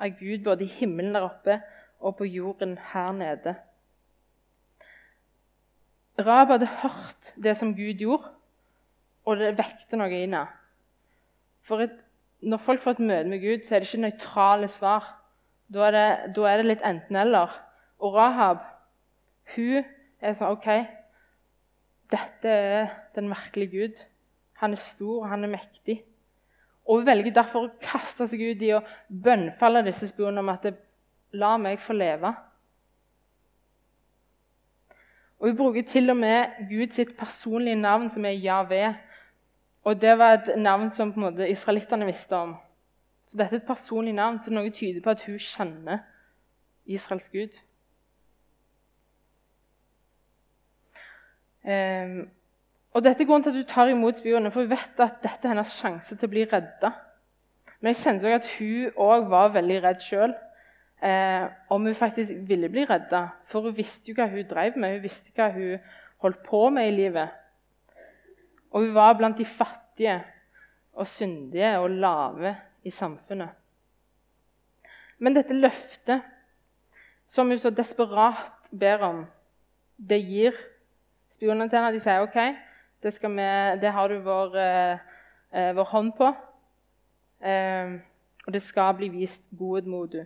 er 0.00 0.14
Gud 0.16 0.44
både 0.44 0.64
i 0.64 0.72
himmelen 0.80 1.14
der 1.14 1.26
oppe 1.26 1.60
og 2.00 2.16
på 2.16 2.24
jorden 2.24 2.78
her 2.92 3.12
nede. 3.12 3.54
Rab 6.18 6.48
hadde 6.48 6.66
hørt 6.66 7.34
det 7.42 7.56
som 7.56 7.74
Gud 7.74 7.94
gjorde, 7.98 8.28
og 9.24 9.36
det 9.36 9.58
vekte 9.58 9.96
noe 9.96 10.12
i 10.12 10.24
henne. 10.24 10.46
For 11.64 11.84
et, 11.84 11.96
når 12.40 12.62
folk 12.64 12.82
får 12.82 12.96
et 12.96 13.06
møte 13.10 13.28
med 13.28 13.40
Gud, 13.40 13.64
så 13.64 13.74
er 13.74 13.82
det 13.82 13.88
ikke 13.88 14.02
nøytrale 14.06 14.68
svar. 14.68 15.06
Da 15.72 15.86
er 15.86 15.96
det, 15.96 16.36
da 16.36 16.48
er 16.48 16.60
det 16.60 16.66
litt 16.66 16.84
enten-eller. 16.84 17.52
Og 18.00 18.14
Rahab 18.16 18.64
hun 19.54 19.84
er 20.20 20.36
sånn 20.36 20.54
OK, 20.54 20.68
dette 22.10 22.48
er 22.48 22.92
den 23.14 23.30
virkelige 23.30 23.70
Gud. 23.70 24.04
Han 24.60 24.72
er 24.72 24.82
stor, 24.82 25.26
han 25.26 25.44
er 25.44 25.48
mektig. 25.48 26.02
Og 26.84 26.98
Hun 26.98 27.06
velger 27.06 27.32
derfor 27.32 27.66
å 27.66 27.74
kaste 27.82 28.26
seg 28.26 28.42
ut 28.42 28.62
i 28.66 28.72
å 28.74 28.84
bønnfalle 29.08 29.84
disse 29.86 30.08
spionene 30.10 30.42
om 30.42 30.52
at 30.52 30.64
det, 30.66 30.74
la 31.32 31.54
meg 31.62 31.78
få 31.78 31.94
leve. 31.94 32.32
Og 35.38 35.48
Hun 35.48 35.56
bruker 35.56 35.86
til 35.86 36.10
og 36.10 36.18
med 36.18 36.66
Guds 36.70 37.00
personlige 37.18 37.78
navn, 37.78 38.10
som 38.10 38.24
er 38.24 38.36
Javé. 38.42 38.94
Og 39.84 40.00
det 40.00 40.18
var 40.18 40.34
et 40.34 40.58
navn 40.58 40.90
som 40.90 41.12
på 41.12 41.20
en 41.20 41.28
måte 41.30 41.48
israelittene 41.48 42.08
visste 42.08 42.36
om. 42.36 42.56
Så 43.26 43.38
dette 43.38 43.54
er 43.54 43.62
et 43.62 43.66
personlig 43.66 44.12
navn, 44.12 44.40
så 44.42 44.50
noe 44.50 44.72
tyder 44.74 45.00
på 45.00 45.14
at 45.14 45.22
hun 45.24 45.38
kjenner 45.38 46.02
Israels 46.84 47.28
Gud. 47.30 47.54
Um, 51.64 52.28
og 52.90 53.04
Dette 53.04 53.22
er 53.22 53.28
grunnen 53.28 53.44
til 53.44 53.52
at 53.52 53.60
hun 53.60 53.68
tar 53.70 53.90
imot 53.92 54.18
spionene, 54.18 54.50
for 54.50 54.64
hun 54.64 54.70
vet 54.70 55.02
at 55.02 55.20
dette 55.22 55.46
er 55.46 55.52
hennes 55.52 55.72
sjanse 55.76 56.16
til 56.16 56.26
å 56.26 56.32
bli 56.32 56.46
redda. 56.50 56.92
Men 57.80 57.92
jeg 57.92 58.00
kjente 58.02 58.26
også 58.26 58.38
at 58.40 58.48
hun 58.58 59.02
òg 59.08 59.28
var 59.30 59.52
veldig 59.54 59.76
redd 59.84 60.02
sjøl. 60.04 60.34
Eh, 61.00 61.46
om 61.72 61.86
hun 61.86 61.94
faktisk 61.96 62.42
ville 62.48 62.68
bli 62.68 62.84
redda. 62.84 63.22
For 63.48 63.64
hun 63.64 63.76
visste 63.76 64.10
jo 64.10 64.18
hva 64.18 64.26
hun 64.28 64.48
drev 64.48 64.76
med, 64.76 64.98
hun 64.98 65.04
visste 65.04 65.32
hva 65.36 65.48
hun 65.54 65.78
holdt 66.20 66.42
på 66.44 66.66
med 66.74 66.90
i 66.90 66.96
livet. 66.96 67.30
Og 68.70 68.84
hun 68.84 68.92
var 68.94 69.16
blant 69.16 69.38
de 69.38 69.46
fattige 69.48 70.18
og 70.92 71.06
syndige 71.08 71.78
og 71.78 71.90
lave 71.90 72.56
i 72.84 72.90
samfunnet. 72.90 73.56
Men 75.18 75.36
dette 75.36 75.56
løftet, 75.56 76.20
som 77.28 77.48
hun 77.48 77.58
så 77.60 77.70
desperat 77.70 78.68
ber 78.72 79.04
om, 79.06 79.24
det 79.96 80.20
gir 80.24 80.56
spionene 81.40 81.70
til 81.70 81.80
henne. 81.80 81.94
De 81.94 82.02
sier 82.02 82.20
OK, 82.20 82.36
det, 83.00 83.14
vi, 83.24 83.48
det 83.80 83.92
har 83.96 84.12
du 84.12 84.18
vår, 84.20 84.56
eh, 84.60 85.70
vår 85.76 85.88
hånd 85.88 86.12
på. 86.18 86.28
Eh, 87.40 87.96
og 88.44 88.52
det 88.52 88.60
skal 88.60 88.92
bli 88.98 89.08
vist 89.14 89.46
godhet 89.56 89.88
mot 89.88 90.12
du. 90.12 90.20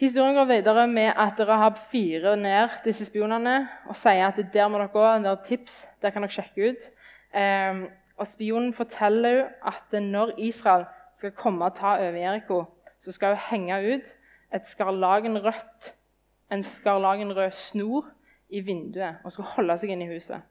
Historien 0.00 0.34
går 0.34 0.48
videre 0.48 0.86
med 0.90 1.12
at 1.12 1.38
Rahab 1.46 1.76
firer 1.92 2.34
ned 2.40 2.80
disse 2.86 3.04
spionene 3.06 3.68
og 3.86 3.94
sier 3.94 4.24
at 4.26 4.40
der 4.54 4.70
må 4.72 4.80
dere 4.80 4.90
gå, 4.90 5.04
det 5.22 5.30
er 5.30 5.44
tips, 5.46 5.76
der 6.02 6.10
kan 6.10 6.24
dere 6.24 6.32
sjekke 6.32 6.72
ut. 6.72 6.88
Eh, 7.36 7.84
og 8.16 8.28
Spionen 8.28 8.72
forteller 8.76 9.50
at 9.66 9.92
når 9.92 10.34
Israel 10.38 10.86
skal 11.16 11.36
komme 11.36 11.68
og 11.68 11.76
ta 11.76 11.98
over 12.00 12.16
Jeriko, 12.16 12.64
så 12.98 13.12
skal 13.12 13.36
hun 13.36 13.44
henge 13.50 13.78
ut 13.92 14.10
et 14.52 14.66
skarlagenrødt, 14.68 15.94
en 16.52 16.62
skarlagenrød 16.62 17.50
snor 17.56 18.10
i 18.52 18.60
vinduet 18.60 19.24
og 19.24 19.32
skal 19.32 19.48
holde 19.56 19.78
seg 19.80 19.94
inne 19.94 20.06
i 20.06 20.14
huset. 20.14 20.44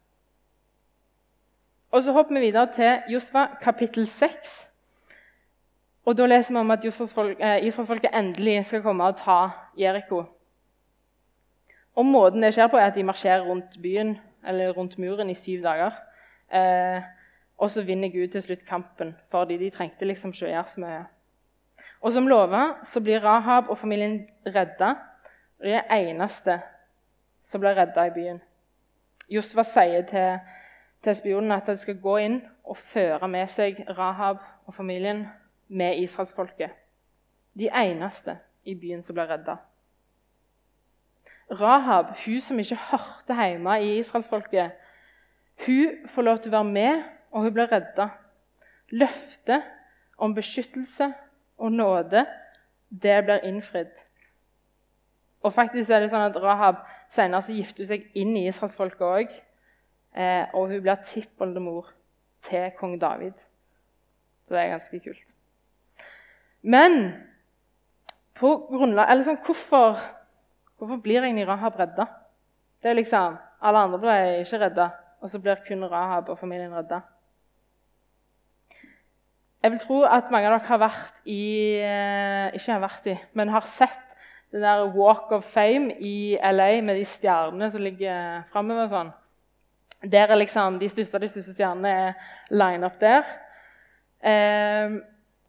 Og 1.91 2.03
Så 2.03 2.11
hopper 2.11 2.33
vi 2.39 2.45
videre 2.45 2.67
til 2.73 3.13
Josva 3.13 3.45
kapittel 3.61 4.07
6. 4.07 4.67
Og 6.05 6.17
Da 6.17 6.25
leser 6.25 6.53
vi 6.53 6.59
om 6.59 6.71
at 6.71 6.85
eh, 6.85 7.65
israelsfolket 7.65 8.13
endelig 8.13 8.65
skal 8.65 8.81
komme 8.81 9.03
og 9.03 9.17
ta 9.17 9.49
Jeriko. 9.77 10.23
Og 11.95 12.05
Måten 12.05 12.43
det 12.43 12.53
skjer 12.53 12.67
på, 12.67 12.77
er 12.77 12.89
at 12.89 12.95
de 12.95 13.03
marsjerer 13.03 13.45
rundt 13.45 13.81
byen, 13.81 14.17
eller 14.47 14.71
rundt 14.71 14.97
muren 14.97 15.29
i 15.29 15.35
syv 15.35 15.63
dager. 15.63 15.91
Eh, 16.53 17.01
og 17.57 17.71
så 17.71 17.83
vinner 17.83 18.09
Gud 18.09 18.27
til 18.27 18.41
slutt 18.41 18.65
kampen, 18.65 19.15
fordi 19.29 19.57
de 19.57 19.69
trengte 19.69 20.05
liksom 20.05 20.31
ikke 20.31 20.45
å 20.45 20.49
gjøre 20.49 20.67
så 20.67 20.81
mye. 20.81 21.01
Og 22.01 22.13
som 22.13 22.27
lova 22.27 22.63
så 22.83 23.01
blir 23.01 23.21
Rahab 23.21 23.69
og 23.69 23.77
familien 23.77 24.23
redda. 24.45 24.95
Og 25.59 25.67
de 25.67 25.75
er 25.77 25.99
eneste 25.99 26.61
som 27.51 27.61
blir 27.61 27.75
redda 27.75 28.07
i 28.07 28.13
byen. 28.15 28.39
Josva 29.31 29.63
sier 29.67 30.05
til, 30.07 30.39
til 31.03 31.15
spionene 31.15 31.59
at 31.59 31.67
de 31.67 31.75
skal 31.79 31.99
gå 31.99 32.15
inn 32.23 32.39
og 32.63 32.79
føre 32.79 33.27
med 33.31 33.49
seg 33.51 33.83
Rahab 33.97 34.39
og 34.67 34.75
familien 34.75 35.25
med 35.67 35.99
israelsfolket. 36.03 36.71
De 37.59 37.67
eneste 37.67 38.37
i 38.63 38.75
byen 38.75 39.03
som 39.03 39.17
ble 39.17 39.27
redda. 39.27 39.57
Rahab, 41.51 42.13
hun 42.25 42.41
som 42.41 42.59
ikke 42.59 42.79
hørte 42.91 43.35
hjemme 43.35 43.75
i 43.83 43.97
israelsfolket, 43.99 44.71
hun 45.65 46.07
får 46.07 46.21
lov 46.21 46.37
til 46.39 46.51
å 46.51 46.57
være 46.57 46.69
med, 46.71 47.01
og 47.31 47.43
hun 47.43 47.53
blir 47.53 47.67
redda. 47.71 48.07
Løftet 48.91 49.67
om 50.17 50.35
beskyttelse 50.35 51.11
og 51.57 51.71
nåde, 51.71 52.23
det 52.89 53.17
blir 53.25 53.43
innfridd. 53.47 53.91
Og 55.43 55.53
faktisk 55.53 55.91
er 55.91 56.03
det 56.03 56.11
sånn 56.11 56.27
at 56.29 56.39
Rahab 56.39 56.81
senere 57.11 57.43
så 57.43 57.55
gifter 57.55 57.87
seg 57.87 58.07
inn 58.17 58.35
i 58.39 58.45
israelsfolket 58.49 59.03
òg. 59.07 59.33
Eh, 60.11 60.45
og 60.55 60.71
hun 60.71 60.83
blir 60.83 61.03
tippoldemor 61.07 61.91
til 62.43 62.71
kong 62.79 62.97
David. 63.01 63.35
Så 64.45 64.55
det 64.55 64.63
er 64.63 64.73
ganske 64.73 64.99
kult. 65.03 65.27
Men 66.61 66.97
grunnlag, 68.41 69.23
sånn, 69.25 69.39
hvorfor, 69.45 70.01
hvorfor 70.77 70.99
blir 71.03 71.23
egentlig 71.23 71.47
Rahab 71.49 71.77
redda? 71.79 72.07
Det 72.81 72.91
er 72.91 72.99
liksom, 72.99 73.39
Alle 73.61 73.81
andre 73.85 73.97
ble 74.01 74.13
ikke 74.41 74.57
redda, 74.57 74.87
og 75.21 75.29
så 75.29 75.37
blir 75.37 75.59
kun 75.67 75.85
Rahab 75.85 76.31
og 76.33 76.39
familien 76.39 76.73
redda. 76.73 77.03
Jeg 79.61 79.71
vil 79.75 79.81
tro 79.83 79.99
at 80.09 80.31
mange 80.33 80.49
av 80.49 80.55
dere 80.55 80.67
har 80.71 80.79
vært 80.81 81.27
i 81.29 81.43
eh, 81.77 82.47
Ikke 82.57 82.71
har 82.73 82.81
vært 82.81 83.09
i, 83.13 83.13
men 83.37 83.53
har 83.53 83.67
sett 83.69 84.10
den 84.51 84.61
der 84.61 84.95
Walk 84.95 85.31
of 85.31 85.43
Fame 85.43 85.93
i 85.99 86.37
LA 86.43 86.81
med 86.81 86.95
de 86.95 87.05
stjernene 87.05 87.71
som 87.71 87.81
ligger 87.81 88.43
framover. 88.51 88.89
Sånn. 88.91 89.13
Der 90.11 90.27
er 90.27 90.35
liksom 90.35 90.79
De 90.79 90.89
største 90.89 91.15
av 91.15 91.21
de 91.21 91.29
største 91.29 91.53
stjernene 91.53 91.89
er 91.89 92.13
line 92.49 92.85
up 92.85 92.99
der. 92.99 93.23
Eh, 94.23 94.99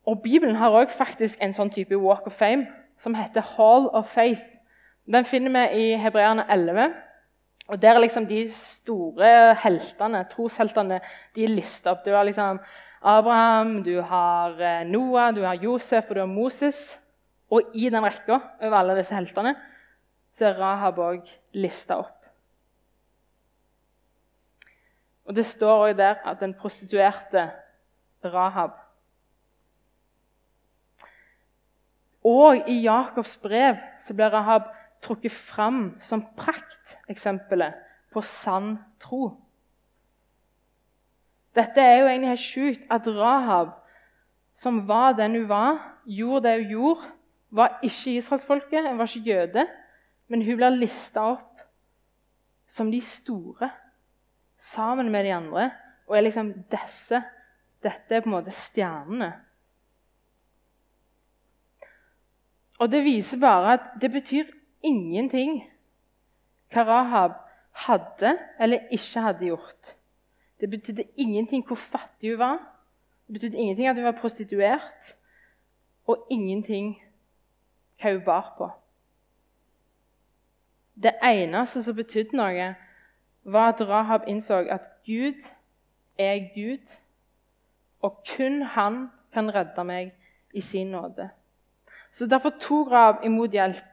og 0.07 0.23
Bibelen 0.23 0.57
har 0.57 0.75
òg 0.75 0.91
faktisk 0.91 1.43
en 1.43 1.55
sånn 1.55 1.71
type 1.71 1.99
Walk 1.99 2.27
of 2.27 2.39
Fame 2.39 2.67
som 3.03 3.15
heter 3.15 3.43
Hall 3.57 3.89
of 3.93 4.07
Faith. 4.11 4.45
Den 5.07 5.25
finner 5.25 5.51
vi 5.51 5.83
i 5.83 5.97
Hebreerne 5.99 6.47
11. 6.51 6.93
Og 7.69 7.83
Der 7.83 7.95
er 7.95 8.01
liksom 8.01 8.27
de 8.27 8.49
store 8.51 9.55
heltene, 9.55 10.25
trosheltene 10.31 11.01
de 11.35 11.45
er 11.45 11.49
lista 11.49 11.91
opp. 11.91 12.05
Du 12.05 12.11
har 12.11 12.25
liksom 12.25 12.61
Abraham, 13.03 13.83
du 13.83 14.01
har 14.01 14.61
eh, 14.61 14.87
Noah, 14.87 15.35
du 15.35 15.43
har 15.43 15.55
Josef 15.55 16.11
og 16.11 16.15
du 16.15 16.21
har 16.21 16.27
Moses. 16.27 17.02
Og 17.53 17.75
i 17.77 17.91
den 17.93 18.05
rekka 18.05 18.39
over 18.63 18.79
alle 18.79 18.97
disse 18.97 19.15
heltene 19.17 19.55
så 20.33 20.49
er 20.49 20.61
Rahab 20.61 21.01
òg 21.05 21.33
lista 21.53 21.99
opp. 22.01 22.19
Og 25.29 25.37
Det 25.37 25.45
står 25.47 25.89
òg 25.89 25.99
der 25.99 26.23
at 26.27 26.41
den 26.41 26.55
prostituerte 26.57 27.51
Rahab 28.25 28.79
Og 32.23 32.69
i 32.71 32.83
Jakobs 32.85 33.37
brev 33.43 33.81
så 34.01 34.15
blir 34.15 34.31
Rahab 34.31 34.69
trukket 35.03 35.35
fram 35.35 35.97
som 36.01 36.23
prakteksempelet 36.39 37.75
på 38.15 38.23
sann 38.23 38.77
tro. 39.03 39.33
Dette 41.53 41.83
er 41.83 41.99
jo 41.99 42.07
egentlig 42.07 42.31
helt 42.31 42.45
sjukt 42.45 42.85
at 42.95 43.09
Rahab, 43.11 43.75
som 44.55 44.85
var 44.89 45.17
den 45.19 45.35
hun 45.35 45.49
var, 45.51 45.81
gjorde 46.07 46.47
det 46.47 46.55
hun 46.63 46.71
gjorde, 46.71 47.11
var 47.53 47.79
ikke 47.85 48.17
israelsfolket, 48.17 48.89
hun 48.89 48.99
var 48.99 49.11
ikke 49.11 49.31
jøde, 49.31 49.67
men 50.29 50.45
hun 50.47 50.57
blir 50.57 50.77
lista 50.77 51.25
opp 51.35 51.61
som 52.69 52.91
de 52.91 53.01
store 53.05 53.69
sammen 54.57 55.11
med 55.13 55.25
de 55.25 55.35
andre. 55.37 55.71
Og 56.09 56.17
er 56.17 56.27
liksom 56.29 56.53
disse 56.73 57.23
Dette 57.83 58.15
er 58.15 58.23
på 58.23 58.31
en 58.31 58.37
måte 58.37 58.53
stjernene. 58.55 59.33
Og 62.79 62.91
det 62.93 63.01
viser 63.03 63.41
bare 63.43 63.73
at 63.75 63.89
det 63.99 64.13
betyr 64.15 64.53
ingenting 64.87 65.65
hva 66.71 66.85
Rahab 66.87 67.35
hadde 67.89 68.37
eller 68.63 68.87
ikke 68.95 69.25
hadde 69.25 69.49
gjort. 69.49 69.91
Det 70.63 70.71
betydde 70.71 71.09
ingenting 71.19 71.67
hvor 71.67 71.75
fattig 71.75 72.31
hun 72.31 72.39
var. 72.39 72.63
Det 73.27 73.35
betydde 73.35 73.59
ingenting 73.59 73.89
at 73.89 73.97
hun 73.97 74.05
var 74.05 74.19
prostituert, 74.21 75.17
og 76.07 76.27
ingenting 76.31 77.02
hva 78.03 78.13
hun 78.13 78.25
bar 78.25 78.55
på. 78.59 78.71
Det 81.03 81.15
eneste 81.25 81.83
som 81.83 81.97
betydde 81.97 82.37
noe, 82.37 82.73
var 83.45 83.73
at 83.73 83.81
Rahab 83.81 84.29
innså 84.31 84.61
at 84.71 84.91
Gud 85.07 85.49
er 86.19 86.39
Gud, 86.55 86.99
og 88.03 88.23
kun 88.37 88.63
han 88.63 89.09
kan 89.33 89.55
redde 89.55 89.85
meg 89.85 90.13
i 90.55 90.61
sin 90.61 90.93
nåde. 90.93 91.31
Så 92.13 92.27
Derfor 92.27 92.53
tok 92.61 92.91
Rahab 92.91 93.25
imot 93.25 93.51
hjelp. 93.51 93.89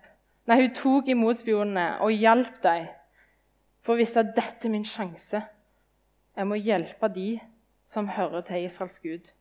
Nei, 0.45 0.61
Hun 0.61 0.75
tok 0.75 1.07
imot 1.07 1.37
spionene 1.37 1.99
og 2.01 2.11
hjalp 2.11 2.63
dem 2.63 2.87
for 3.81 3.93
å 3.93 3.99
vise 4.01 4.19
at 4.19 4.33
dette 4.35 4.67
er 4.67 4.73
min 4.73 4.85
sjanse. 4.85 5.41
Jeg 6.35 6.47
må 6.47 6.57
hjelpe 6.59 7.07
de 7.13 7.39
som 7.87 8.07
hører 8.07 8.41
til 8.41 8.65
Israels 8.65 8.99
Gud, 8.99 9.31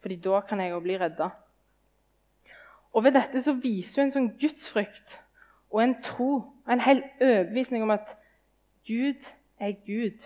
fordi 0.00 0.16
da 0.16 0.40
kan 0.40 0.60
jeg 0.60 0.74
òg 0.74 0.82
bli 0.82 0.96
redda. 0.98 1.30
Og 2.96 3.04
Ved 3.04 3.12
dette 3.12 3.42
så 3.44 3.52
viser 3.60 4.00
hun 4.00 4.08
en 4.08 4.12
sånn 4.14 4.28
gudsfrykt 4.40 5.18
og 5.68 5.82
en 5.82 5.98
tro, 6.00 6.30
en 6.64 6.80
hel 6.80 7.02
overbevisning 7.20 7.84
om 7.84 7.92
at 7.92 8.14
Gud 8.88 9.28
er 9.60 9.74
Gud. 9.84 10.24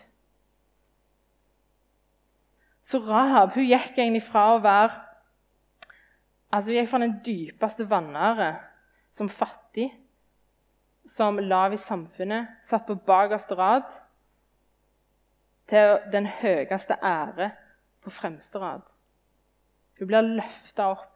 Så 2.87 3.01
Rahab 3.03 3.57
hun 3.57 3.67
gikk 3.67 3.99
egentlig 3.99 4.23
fra 4.23 4.53
å 4.55 4.63
være 4.63 4.93
altså 6.51 6.71
Hun 6.71 6.79
gikk 6.79 6.93
fra 6.93 7.03
den 7.03 7.19
dypeste 7.27 7.91
vannære 7.91 8.49
som 9.15 9.29
fattig, 9.29 9.91
som 11.07 11.39
lav 11.43 11.75
i 11.75 11.79
samfunnet, 11.79 12.55
satt 12.63 12.87
på 12.87 12.95
bakerste 12.95 13.59
rad 13.59 13.87
til 15.71 15.99
den 16.13 16.27
høyeste 16.27 16.95
ære 17.03 17.51
på 18.03 18.11
fremste 18.11 18.63
rad. 18.63 18.87
Hun 19.99 20.07
blir 20.07 20.23
løfta 20.39 20.93
opp. 20.95 21.10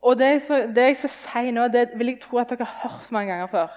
Og 0.00 0.16
det 0.16 0.30
jeg, 0.34 0.42
så, 0.46 0.58
det 0.72 0.86
jeg, 0.88 0.96
skal 0.96 1.12
si 1.12 1.52
nå, 1.52 1.66
det 1.68 1.90
vil 1.98 2.14
jeg 2.14 2.22
tro 2.22 2.40
at 2.40 2.52
dere 2.52 2.68
har 2.68 2.88
hørt 2.88 3.10
mange 3.12 3.32
ganger 3.32 3.50
før. 3.52 3.74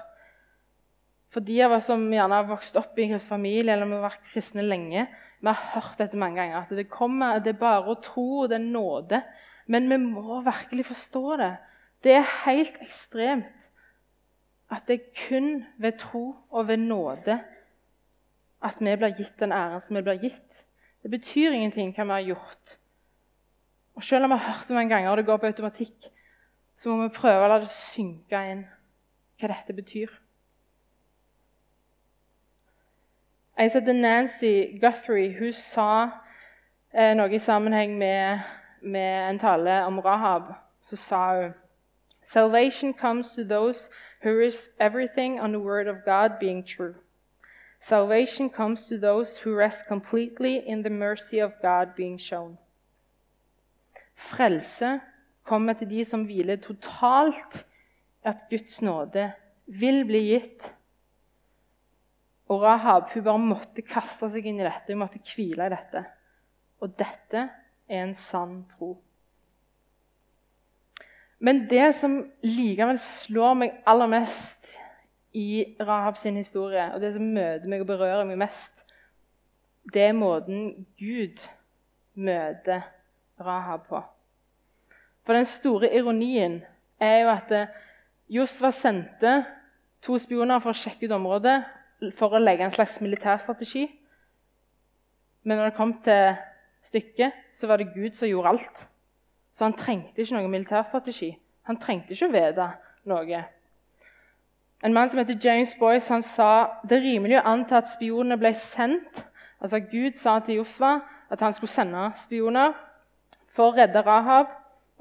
For 1.33 1.43
de 1.43 1.57
av 1.65 1.73
oss 1.75 1.89
som 1.89 2.03
gjerne 2.13 2.37
har 2.37 2.47
vokst 2.47 2.77
opp 2.79 2.97
i 2.97 3.07
en 3.07 3.15
kristen 3.15 3.33
familie 3.33 3.73
eller 3.73 3.89
har 3.89 4.05
vært 4.05 4.29
kristne 4.31 4.63
lenge, 4.63 5.07
vi 5.43 5.49
har 5.49 5.73
hørt 5.73 5.99
dette 5.99 6.19
mange 6.19 6.39
ganger. 6.39 6.61
At 6.61 6.71
det 6.77 6.87
kommer, 6.91 7.41
det 7.43 7.55
er 7.55 7.59
bare 7.59 7.91
å 7.91 7.97
tro, 7.99 8.27
og 8.43 8.51
det 8.51 8.59
er 8.61 8.67
nåde. 8.67 9.19
Men 9.67 9.89
vi 9.91 9.97
må 9.99 10.39
virkelig 10.45 10.85
forstå 10.91 11.25
det. 11.41 11.51
Det 12.03 12.15
er 12.19 12.31
helt 12.45 12.79
ekstremt 12.83 13.51
at 14.73 14.87
det 14.87 14.95
er 14.99 15.25
kun 15.27 15.49
ved 15.77 15.99
tro 16.01 16.23
og 16.49 16.67
ved 16.67 16.81
nåde 16.81 17.37
at 18.63 18.79
vi 18.79 18.95
blir 18.95 19.15
gitt 19.17 19.39
den 19.39 19.51
æren 19.51 19.81
som 19.83 19.97
vi 19.97 20.03
blir 20.05 20.21
gitt. 20.21 20.63
Det 21.03 21.11
betyr 21.11 21.51
ingenting 21.51 21.91
hva 21.95 22.05
vi 22.07 22.15
har 22.15 22.27
gjort. 22.31 22.77
Og 23.95 24.03
Selv 24.03 24.23
om 24.23 24.29
vi 24.29 24.37
har 24.37 24.53
hørt 24.53 24.67
det 24.67 24.75
mange 24.75 24.95
ganger 24.95 25.09
og 25.09 25.17
det 25.17 25.25
går 25.25 25.37
på 25.37 25.45
automatikk, 25.45 26.09
så 26.77 26.89
må 26.89 27.03
vi 27.03 27.15
prøve 27.15 27.45
å 27.45 27.47
la 27.47 27.59
det 27.61 27.69
synke 27.69 28.39
inn 28.51 28.65
hva 29.39 29.49
dette 29.51 29.73
betyr. 29.73 30.11
Jeg 33.57 33.71
heter 33.73 33.93
Nancy 33.93 34.79
Guthrie. 34.81 35.35
Hun 35.39 35.53
sa 35.53 36.09
eh, 36.93 37.13
noe 37.13 37.29
i 37.29 37.39
sammenheng 37.39 37.97
med, 37.97 38.39
med 38.81 39.29
en 39.29 39.39
tale 39.39 39.83
om 39.85 39.99
Rahab. 39.99 40.55
Så 40.83 40.95
sa 40.95 41.25
hun 41.37 41.53
Salvation 42.23 42.93
comes 42.93 43.35
to 43.35 43.43
those 43.43 43.89
who 44.23 44.31
risk 44.31 44.71
everything 44.79 45.39
on 45.39 45.51
the 45.51 45.59
word 45.59 45.87
of 45.87 46.05
God 46.05 46.39
being 46.39 46.63
true. 46.63 46.95
Salvation 47.79 48.49
comes 48.49 48.87
to 48.87 48.97
those 48.97 49.37
who 49.37 49.53
rest 49.53 49.87
completely 49.87 50.63
in 50.65 50.83
the 50.83 50.89
mercy 50.89 51.39
of 51.39 51.51
God 51.61 51.95
being 51.95 52.17
shown. 52.17 52.57
Frelse 54.23 54.97
kommer 55.43 55.75
til 55.77 55.89
de 55.91 56.03
som 56.07 56.23
hviler 56.27 56.61
totalt 56.63 57.63
at 58.23 58.45
Guds 58.51 58.81
nåde 58.81 59.27
vil 59.67 60.03
bli 60.07 60.21
gitt. 60.31 60.67
Og 62.51 62.61
Rahab 62.63 63.09
hun 63.13 63.25
bare 63.25 63.41
måtte 63.41 63.85
kaste 63.85 64.29
seg 64.31 64.45
inn 64.47 64.61
i 64.61 64.67
dette, 64.67 64.93
hun 64.93 65.03
måtte 65.03 65.21
hvile 65.27 65.67
i 65.67 65.73
dette. 65.73 66.03
Og 66.83 66.93
dette 66.99 67.47
er 67.87 68.03
en 68.03 68.15
sann 68.17 68.61
tro. 68.71 68.95
Men 71.43 71.65
det 71.67 71.89
som 71.97 72.21
likevel 72.45 72.99
slår 73.01 73.59
meg 73.59 73.75
aller 73.89 74.11
mest 74.11 74.69
i 75.35 75.75
Rahab 75.81 76.15
sin 76.19 76.37
historie, 76.39 76.85
og 76.93 77.01
det 77.03 77.15
som 77.15 77.33
møter 77.35 77.67
meg 77.67 77.83
og 77.83 77.89
berører 77.89 78.23
meg 78.29 78.39
mest, 78.45 78.85
det 79.91 80.07
er 80.07 80.15
måten 80.15 80.85
Gud 80.99 81.43
møter 82.15 82.85
Rahab 83.43 83.87
på. 83.89 83.99
For 85.23 85.33
den 85.37 85.47
store 85.47 85.89
ironien 85.95 86.61
er 86.99 87.17
jo 87.23 87.31
at 87.33 87.51
eh, 87.55 87.67
Josva 88.29 88.71
sendte 88.75 89.43
to 90.03 90.17
spioner 90.19 90.59
for 90.63 90.73
å 90.73 90.77
sjekke 90.77 91.07
ut 91.07 91.15
området 91.15 91.57
for 92.17 92.35
å 92.35 92.41
legge 92.41 92.65
en 92.65 92.73
slags 92.73 92.99
militærstrategi. 93.03 93.85
Men 95.43 95.59
når 95.59 95.71
det 95.71 95.77
kom 95.77 95.93
til 96.03 96.35
stykket, 96.83 97.35
så 97.55 97.67
var 97.67 97.79
det 97.79 97.93
Gud 97.93 98.15
som 98.17 98.27
gjorde 98.27 98.53
alt. 98.55 98.85
Så 99.53 99.67
han 99.67 99.75
trengte 99.77 100.23
ikke 100.23 100.35
noen 100.35 100.51
militærstrategi. 100.51 101.33
Han 101.69 101.79
trengte 101.79 102.15
ikke 102.15 102.27
å 102.27 102.33
vite 102.33 102.69
noe. 103.07 103.43
En 104.83 104.95
mann 104.95 105.11
som 105.11 105.21
heter 105.21 105.39
James 105.39 105.75
Boyce, 105.79 106.11
han 106.11 106.25
sa 106.25 106.81
det 106.83 106.97
er 106.97 107.05
rimelig 107.05 107.37
å 107.39 107.45
anta 107.53 107.79
at 107.79 107.91
spionene 107.91 108.35
ble 108.39 108.51
sendt. 108.57 109.23
Altså 109.63 109.79
Gud 109.79 110.17
sa 110.19 110.39
til 110.43 110.59
Josva 110.59 110.97
at 111.31 111.39
han 111.39 111.55
skulle 111.55 111.71
sende 111.71 112.09
spioner 112.19 112.73
for 113.55 113.69
å 113.69 113.77
redde 113.77 114.01
Rahab, 114.03 114.49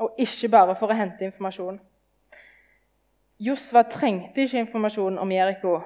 og 0.03 0.19
ikke 0.19 0.51
bare 0.51 0.75
for 0.79 0.91
å 0.91 0.97
hente 0.97 1.25
informasjon. 1.27 1.79
Josva 3.43 3.85
trengte 3.91 4.45
ikke 4.45 4.61
informasjon 4.63 5.19
om 5.19 5.33
Jeriko. 5.33 5.79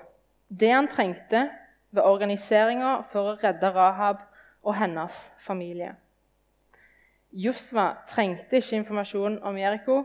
Det 0.48 0.72
han 0.72 0.88
trengte, 0.88 1.46
var 1.92 2.08
organiseringa 2.10 2.96
for 3.12 3.30
å 3.30 3.36
redde 3.40 3.70
Rahab 3.72 4.20
og 4.66 4.74
hennes 4.76 5.30
familie. 5.40 5.94
Josva 7.32 7.92
trengte 8.08 8.60
ikke 8.60 8.80
informasjon 8.82 9.38
om 9.44 9.56
Jeriko. 9.56 10.02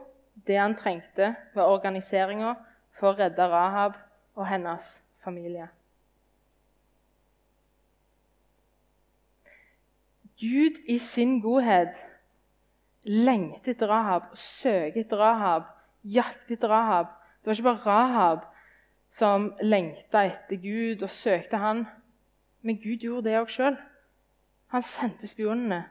Det 0.47 0.58
han 0.60 0.76
trengte, 0.80 1.34
var 1.56 1.71
organiseringa 1.74 2.56
for 3.00 3.12
å 3.12 3.17
redde 3.19 3.47
Rahab 3.52 4.00
og 4.36 4.47
hennes 4.47 4.93
familie. 5.24 5.67
Gud 10.41 10.80
i 10.88 10.97
sin 10.97 11.41
godhet 11.41 12.00
lengter 13.04 13.74
etter 13.74 13.90
Rahab, 13.90 14.32
søker 14.38 15.02
etter 15.02 15.18
Rahab, 15.18 15.64
jakter 16.04 16.56
etter 16.56 16.70
Rahab. 16.70 17.06
Det 17.42 17.50
var 17.50 17.54
ikke 17.54 17.70
bare 17.70 17.86
Rahab 17.86 18.44
som 19.12 19.54
lengta 19.62 20.26
etter 20.26 20.56
Gud 20.62 21.04
og 21.04 21.10
søkte 21.10 21.58
han, 21.58 21.86
men 22.62 22.78
Gud 22.78 23.02
gjorde 23.02 23.30
det 23.30 23.40
òg 23.42 23.50
sjøl. 23.52 23.78
Han 24.72 24.86
sendte 24.86 25.28
spionene 25.28 25.82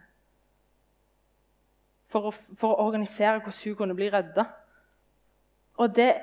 for 2.11 2.31
å, 2.31 2.33
for 2.33 2.73
å, 2.73 2.87
organisere 2.87 3.43
hvordan 3.43 3.61
hun 3.65 3.77
kunne 3.79 3.97
bli 3.99 4.09
redda. 4.11 4.47
Og 5.81 5.93
det, 5.97 6.15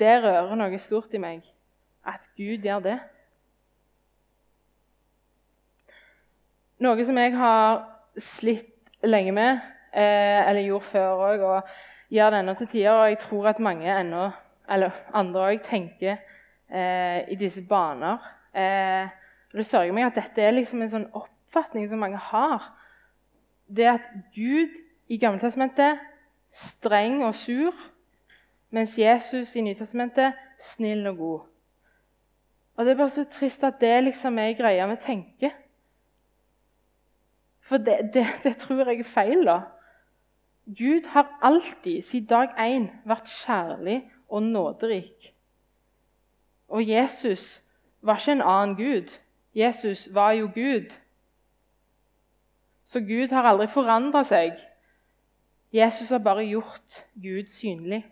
det 0.00 0.16
rører 0.24 0.56
noe 0.58 0.80
stort 0.82 1.14
i 1.14 1.20
meg, 1.22 1.44
at 2.06 2.26
Gud 2.36 2.66
gjør 2.66 2.82
det. 2.84 2.96
Noe 6.84 7.06
som 7.08 7.16
jeg 7.16 7.32
har 7.38 7.86
slitt 8.20 8.90
lenge 9.06 9.32
med, 9.32 9.62
eller 10.02 10.66
gjorde 10.66 10.84
før 10.84 11.22
òg, 11.30 11.44
og 11.44 12.12
gjør 12.12 12.30
det 12.30 12.40
ennå 12.40 12.54
til 12.54 12.68
tider. 12.68 12.90
Og 12.92 13.08
jeg 13.08 13.18
tror 13.18 13.48
at 13.48 13.62
mange 13.62 14.00
ennå, 14.00 14.30
eller 14.70 14.90
andre 15.14 15.46
òg, 15.50 15.62
tenker 15.64 16.16
eh, 16.70 17.22
i 17.28 17.38
disse 17.38 17.62
baner. 17.68 18.18
Eh, 18.54 19.08
og 19.52 19.58
Det 19.58 19.66
sørger 19.66 19.92
meg 19.92 20.06
at 20.06 20.18
dette 20.18 20.42
er 20.42 20.56
liksom 20.56 20.82
en 20.82 20.92
sånn 20.92 21.10
oppfatning 21.16 21.88
som 21.88 22.02
mange 22.02 22.20
har. 22.20 22.72
Det 23.66 23.88
at 23.88 24.08
Gud 24.34 24.76
i 25.08 25.18
Gammeltestamentet 25.18 26.02
streng 26.52 27.22
og 27.24 27.34
sur, 27.34 27.74
mens 28.70 28.98
Jesus 28.98 29.54
i 29.56 29.62
Nytestamentet 29.64 30.36
snill 30.60 31.06
og 31.06 31.16
god. 31.16 31.40
Og 32.76 32.84
Det 32.84 32.92
er 32.92 32.98
bare 32.98 33.10
så 33.10 33.24
trist 33.24 33.64
at 33.64 33.80
det 33.80 33.94
liksom 34.04 34.38
er 34.38 34.56
greia 34.58 34.86
vi 34.86 34.96
tenker. 35.00 35.54
For 37.66 37.82
det, 37.82 38.10
det, 38.14 38.26
det 38.44 38.56
tror 38.62 38.84
jeg 38.84 39.00
er 39.00 39.08
feil. 39.08 39.46
da. 39.46 39.60
Gud 40.66 41.06
har 41.06 41.38
alltid, 41.42 42.02
siden 42.02 42.26
dag 42.26 42.48
én, 42.58 42.90
vært 43.04 43.28
kjærlig 43.30 44.00
og 44.28 44.42
nåderik. 44.42 45.34
Og 46.68 46.88
Jesus 46.88 47.62
var 48.02 48.18
ikke 48.18 48.32
en 48.32 48.42
annen 48.42 48.76
Gud. 48.76 49.14
Jesus 49.54 50.08
var 50.14 50.32
jo 50.32 50.50
Gud. 50.54 50.90
Så 52.84 53.00
Gud 53.00 53.30
har 53.30 53.46
aldri 53.46 53.66
forandra 53.66 54.22
seg. 54.26 54.58
Jesus 55.72 56.10
har 56.10 56.18
bare 56.18 56.46
gjort 56.46 57.06
Gud 57.14 57.46
synlig. 57.50 58.02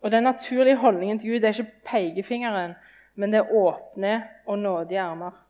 Og 0.00 0.10
Den 0.10 0.22
naturlige 0.22 0.76
holdningen 0.76 1.18
til 1.18 1.30
Gud 1.30 1.44
er 1.44 1.48
ikke 1.48 1.72
pekefingeren, 1.84 2.72
men 3.14 3.32
det 3.32 3.38
er 3.38 3.52
åpne 3.52 4.24
og 4.46 4.58
nådige 4.58 5.00
armer. 5.00 5.47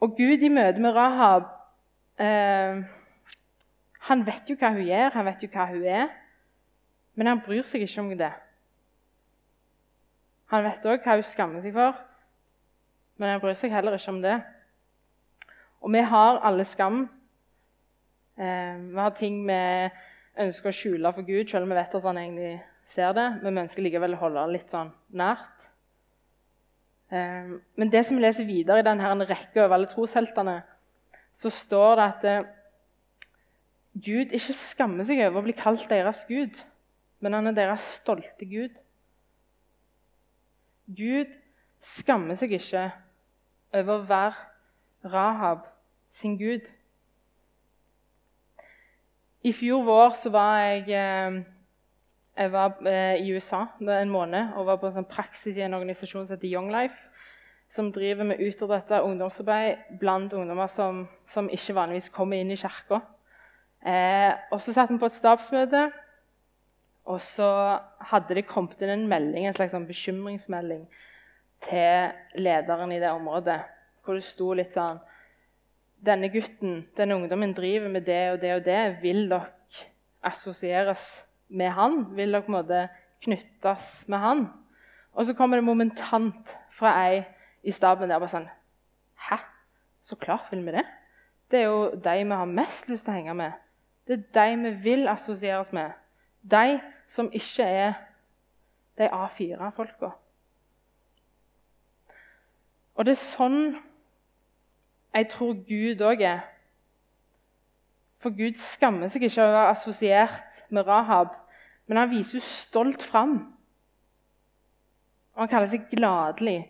Og 0.00 0.14
Gud 0.16 0.44
i 0.44 0.50
møte 0.52 0.80
med 0.82 0.94
Rahab 0.94 1.48
eh, 2.22 2.82
Han 4.08 4.26
vet 4.26 4.50
jo 4.50 4.56
hva 4.58 4.70
hun 4.74 4.86
gjør, 4.86 5.14
han 5.16 5.26
vet 5.26 5.42
jo 5.42 5.50
hva 5.52 5.66
hun 5.72 5.84
er, 5.84 6.12
men 7.18 7.26
han 7.26 7.42
bryr 7.44 7.66
seg 7.66 7.82
ikke 7.84 8.04
om 8.04 8.12
det. 8.16 8.30
Han 10.54 10.64
vet 10.64 10.86
òg 10.86 11.02
hva 11.04 11.18
hun 11.18 11.26
skammer 11.26 11.64
seg 11.64 11.74
for, 11.76 11.98
men 13.18 13.34
han 13.34 13.42
bryr 13.42 13.58
seg 13.58 13.74
heller 13.74 13.98
ikke 13.98 14.14
om 14.14 14.22
det. 14.22 14.38
Og 15.82 15.92
vi 15.92 16.02
har 16.14 16.40
alle 16.46 16.64
skam. 16.64 17.02
Eh, 18.38 18.78
vi 18.78 19.02
har 19.02 19.14
ting 19.18 19.42
vi 19.46 19.60
ønsker 20.38 20.70
å 20.70 20.78
skjule 20.78 21.12
for 21.14 21.26
Gud, 21.26 21.50
selv 21.50 21.66
om 21.66 21.74
vi 21.74 21.78
vet 21.78 21.98
at 21.98 22.06
han 22.06 22.22
egentlig 22.22 22.54
ser 22.88 23.12
det. 23.18 23.28
Men 23.42 23.54
vi 23.54 23.64
ønsker 23.66 23.84
likevel 23.84 24.14
å 24.14 24.22
holde 24.22 24.46
det 24.46 24.56
litt 24.56 24.74
sånn 24.74 24.94
nært. 25.18 25.57
Ehm, 27.10 27.60
men 27.76 27.90
det 27.92 28.04
som 28.04 28.18
vi 28.18 28.22
leser 28.22 28.48
videre 28.48 28.82
i 28.82 28.86
denne 28.86 29.28
rekka 29.28 29.64
over 29.64 29.78
alle 29.78 29.88
trosheltene, 29.88 30.60
så 31.32 31.50
står 31.50 31.94
det 31.96 32.06
at 32.08 32.26
eh, 32.28 32.50
Gud 33.98 34.34
ikke 34.36 34.54
skammer 34.54 35.06
seg 35.06 35.22
over 35.24 35.40
å 35.40 35.46
bli 35.46 35.56
kalt 35.56 35.88
deres 35.90 36.24
Gud, 36.28 36.58
men 37.20 37.34
han 37.34 37.50
er 37.50 37.56
deres 37.56 37.86
stolte 37.98 38.46
Gud. 38.46 38.76
Gud 40.88 41.32
skammer 41.84 42.36
seg 42.38 42.52
ikke 42.58 42.90
over 43.76 43.98
å 43.98 44.06
være 44.08 45.10
Rahab 45.12 45.66
sin 46.12 46.36
Gud. 46.38 46.68
I 49.46 49.52
fjor 49.54 49.84
vår 49.86 50.16
var 50.34 50.60
jeg 50.66 50.88
eh, 50.92 51.40
jeg 52.38 52.52
var 52.52 52.76
eh, 52.86 53.18
i 53.18 53.32
USA 53.34 53.64
en 53.82 54.10
måned 54.10 54.54
og 54.54 54.68
var 54.68 54.78
på 54.78 54.92
sånn 54.94 55.06
praksis 55.10 55.56
i 55.58 55.64
en 55.66 55.74
organisasjon 55.74 56.26
som 56.26 56.36
heter 56.36 56.50
Young 56.52 56.70
Life, 56.70 56.94
som 57.68 57.90
driver 57.92 58.28
med 58.30 58.40
utadretta 58.40 59.02
ungdomsarbeid 59.04 59.98
blant 60.00 60.32
ungdommer 60.32 60.70
som, 60.70 61.02
som, 61.26 61.50
ikke 61.50 61.74
vanligvis 61.76 62.12
kommer 62.14 62.38
inn 62.38 62.52
i 62.54 62.58
kirka. 62.60 63.02
Eh, 63.82 64.30
og 64.54 64.62
så 64.62 64.74
satt 64.74 64.92
vi 64.92 65.00
på 65.02 65.10
et 65.10 65.16
stabsmøte, 65.16 65.88
og 67.08 67.20
så 67.24 67.50
hadde 68.12 68.38
det 68.38 68.46
kommet 68.46 68.80
inn 68.84 68.94
en 68.94 69.06
melding, 69.10 69.48
en 69.48 69.56
slags 69.56 69.74
sånn 69.74 69.88
bekymringsmelding 69.88 70.86
til 71.66 72.38
lederen 72.38 72.92
i 72.94 73.00
det 73.02 73.10
området, 73.16 73.60
hvor 74.04 74.18
det 74.18 74.26
sto 74.26 74.52
litt 74.56 74.78
sånn 74.78 75.02
Denne 75.98 76.28
gutten, 76.30 76.84
denne 76.94 77.16
ungdommen 77.18 77.50
driver 77.56 77.90
med 77.90 78.04
det 78.06 78.20
og 78.30 78.36
det 78.38 78.52
og 78.54 78.60
det. 78.62 78.82
Vil 79.02 79.24
dere 79.26 79.48
assosieres 80.22 81.08
med 81.48 81.72
han? 81.76 82.00
Vil 82.16 82.32
dere 82.32 82.44
på 82.44 82.52
en 82.52 82.58
måte 82.58 82.82
knyttes 83.24 84.08
med 84.08 84.22
han? 84.22 84.44
Og 85.12 85.26
så 85.26 85.34
kommer 85.34 85.58
det 85.58 85.66
momentant 85.66 86.54
fra 86.70 86.94
ei 87.08 87.24
i 87.62 87.74
staben 87.74 88.10
der 88.10 88.20
bare 88.20 88.32
sånn 88.32 88.50
Hæ? 89.28 89.40
Så 90.02 90.16
klart 90.16 90.46
vil 90.52 90.62
vi 90.64 90.76
det. 90.76 90.84
Det 91.50 91.60
er 91.60 91.66
jo 91.66 91.90
de 91.90 92.14
vi 92.24 92.36
har 92.40 92.52
mest 92.52 92.88
lyst 92.88 93.04
til 93.04 93.12
å 93.12 93.16
henge 93.16 93.34
med. 93.34 93.56
Det 94.06 94.14
er 94.14 94.28
de 94.36 94.62
vi 94.62 94.70
vil 94.84 95.08
assosieres 95.08 95.72
med. 95.72 95.92
De 96.42 96.78
som 97.08 97.28
ikke 97.32 97.64
er 97.64 97.98
de 98.98 99.08
A4-folka. 99.08 100.12
Og 102.94 103.06
det 103.06 103.14
er 103.14 103.20
sånn 103.20 103.60
jeg 105.14 105.28
tror 105.32 105.54
Gud 105.66 106.02
òg 106.04 106.22
er. 106.22 106.40
For 108.22 108.34
Gud 108.34 108.58
skammer 108.60 109.10
seg 109.10 109.24
ikke 109.26 109.42
over 109.42 109.54
å 109.54 109.58
være 109.58 109.74
assosiert 109.74 110.47
med 110.70 110.86
Rahab, 110.86 111.34
men 111.86 111.96
han 111.96 112.10
viser 112.10 112.44
stolt 112.44 113.02
fram. 113.02 113.38
Og 115.34 115.44
han 115.44 115.50
kaller 115.52 115.70
seg 115.70 115.86
gladelig 115.90 116.60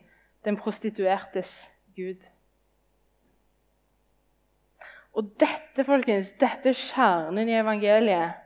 den 0.45 0.59
prostituertes 0.61 1.71
gud. 1.97 2.21
Og 5.19 5.33
dette 5.41 5.83
folkens, 5.85 6.35
dette 6.39 6.71
er 6.71 6.79
kjernen 6.79 7.49
i 7.51 7.57
evangeliet. 7.59 8.37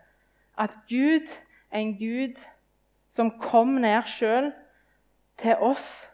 At 0.57 0.77
Gud 0.89 1.29
er 1.73 1.83
en 1.83 1.97
Gud 1.99 2.41
som 3.13 3.35
kom 3.41 3.77
ned 3.83 4.09
sjøl 4.09 4.53
til 5.43 5.61
oss. 5.61 6.09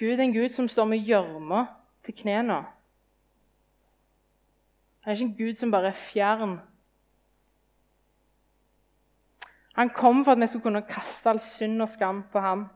Gud 0.00 0.16
er 0.16 0.24
en 0.24 0.34
Gud 0.34 0.50
som 0.54 0.68
står 0.68 0.88
med 0.90 1.04
gjørma 1.06 1.66
til 2.02 2.16
knærne. 2.18 2.62
Han 5.02 5.10
er 5.10 5.18
ikke 5.18 5.28
en 5.28 5.38
Gud 5.38 5.54
som 5.58 5.70
bare 5.70 5.92
er 5.92 5.98
fjern 5.98 6.58
han 9.72 9.90
kom 9.90 10.24
for 10.24 10.32
at 10.32 10.40
vi 10.40 10.46
skulle 10.46 10.62
kunne 10.62 10.82
kaste 10.88 11.30
all 11.30 11.40
synd 11.40 11.82
og 11.82 11.88
skam 11.88 12.22
på 12.32 12.40
ham. 12.40 12.66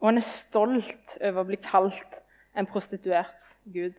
Og 0.00 0.08
han 0.08 0.20
er 0.20 0.26
stolt 0.26 1.16
over 1.20 1.42
å 1.42 1.48
bli 1.48 1.58
kalt 1.62 2.20
en 2.56 2.68
prostituert 2.70 3.56
gud. 3.72 3.96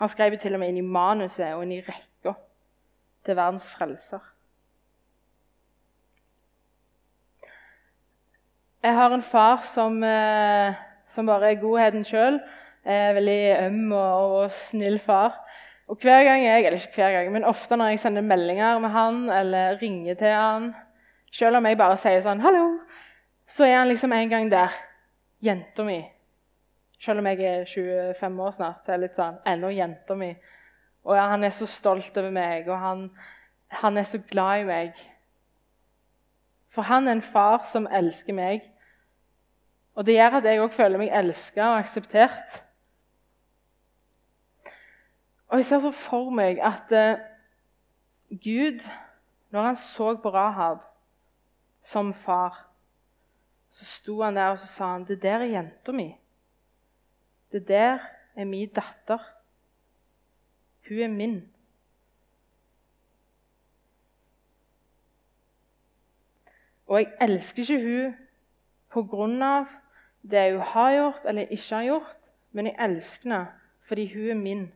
Han 0.00 0.08
skrev 0.08 0.36
jo 0.36 0.40
til 0.40 0.56
og 0.56 0.62
med 0.62 0.72
inn 0.72 0.80
i 0.80 0.86
manuset 0.86 1.54
og 1.54 1.64
inn 1.64 1.76
i 1.78 1.82
rekka 1.84 2.34
til 3.26 3.36
verdens 3.36 3.68
frelser. 3.68 4.22
Jeg 8.86 8.94
har 8.94 9.12
en 9.12 9.22
far 9.22 9.64
som, 9.66 10.02
eh, 10.04 10.74
som 11.08 11.26
bare 11.26 11.50
er 11.50 11.60
godheten 11.60 12.04
sjøl. 12.04 12.40
Veldig 12.86 13.66
øm 13.66 13.92
og, 13.92 14.34
og 14.38 14.50
snill 14.54 14.98
far. 15.02 15.40
Og 15.86 15.98
hver 16.02 16.24
gang 16.24 16.42
jeg, 16.42 16.64
eller 16.66 16.80
ikke 16.80 16.94
hver 16.94 17.12
gang, 17.12 17.32
men 17.32 17.44
ofte 17.44 17.76
når 17.76 17.92
jeg 17.92 18.02
sender 18.02 18.22
meldinger 18.26 18.78
med 18.82 18.90
han 18.90 19.30
eller 19.30 19.78
ringer 19.82 20.14
til 20.18 20.34
han, 20.34 20.74
selv 21.32 21.56
om 21.56 21.66
jeg 21.66 21.78
bare 21.78 21.96
sier 22.00 22.20
sånn 22.24 22.40
'hallo', 22.42 22.80
så 23.46 23.64
er 23.64 23.78
han 23.78 23.88
liksom 23.88 24.12
en 24.12 24.28
gang 24.28 24.50
der. 24.50 24.72
Jenta 25.42 25.84
mi. 25.84 26.00
Selv 26.98 27.18
om 27.18 27.26
jeg 27.26 27.40
er 27.40 27.64
25 27.64 28.40
år 28.40 28.50
snart, 28.50 28.84
så 28.84 28.92
er 28.92 28.96
jeg 28.96 29.00
litt 29.00 29.18
sånn 29.18 29.38
ennå 29.46 29.68
jenta 29.68 30.14
mi. 30.14 30.32
Og 31.04 31.16
han 31.16 31.44
er 31.44 31.52
så 31.54 31.66
stolt 31.66 32.16
over 32.16 32.30
meg, 32.30 32.68
og 32.68 32.78
han, 32.80 33.10
han 33.68 33.98
er 33.98 34.02
så 34.02 34.18
glad 34.18 34.60
i 34.60 34.64
meg. 34.64 35.02
For 36.68 36.82
han 36.82 37.08
er 37.08 37.12
en 37.12 37.22
far 37.22 37.62
som 37.64 37.86
elsker 37.86 38.34
meg. 38.34 38.64
Og 39.94 40.06
det 40.06 40.16
gjør 40.16 40.40
at 40.40 40.44
jeg 40.44 40.60
òg 40.60 40.72
føler 40.72 40.98
meg 40.98 41.12
elska 41.12 41.62
og 41.62 41.78
akseptert. 41.78 42.62
Og 45.48 45.58
jeg 45.58 45.64
ser 45.64 45.78
så 45.78 45.90
for 45.94 46.30
meg 46.34 46.58
at 46.58 46.92
eh, 46.92 47.18
Gud, 48.30 48.82
når 49.50 49.62
han 49.62 49.76
så 49.76 50.16
på 50.16 50.30
Rahab 50.34 50.78
som 51.82 52.14
far, 52.14 52.64
så 53.70 53.84
sto 53.84 54.22
han 54.22 54.36
der 54.36 54.50
og 54.50 54.58
så 54.58 54.66
sa 54.66 54.92
han, 54.92 55.04
'Det 55.04 55.22
der 55.22 55.38
er 55.38 55.44
jenta 55.44 55.92
mi. 55.92 56.16
Det 57.52 57.68
der 57.68 57.98
er 58.36 58.44
min 58.44 58.68
datter. 58.68 59.18
Hun 60.88 60.98
er 60.98 61.08
min. 61.08 61.52
Og 66.86 67.00
jeg 67.00 67.12
elsker 67.20 67.62
ikke 67.62 67.82
hun 67.82 68.16
på 68.92 69.02
grunn 69.02 69.42
av 69.42 69.66
det 70.22 70.52
hun 70.52 70.60
har 70.62 70.92
gjort 70.92 71.24
eller 71.28 71.42
ikke 71.42 71.74
har 71.74 71.84
gjort, 71.84 72.16
men 72.52 72.66
jeg 72.66 72.76
elsker 72.80 73.30
henne 73.30 73.46
fordi 73.88 74.14
hun 74.14 74.30
er 74.30 74.34
min. 74.34 74.72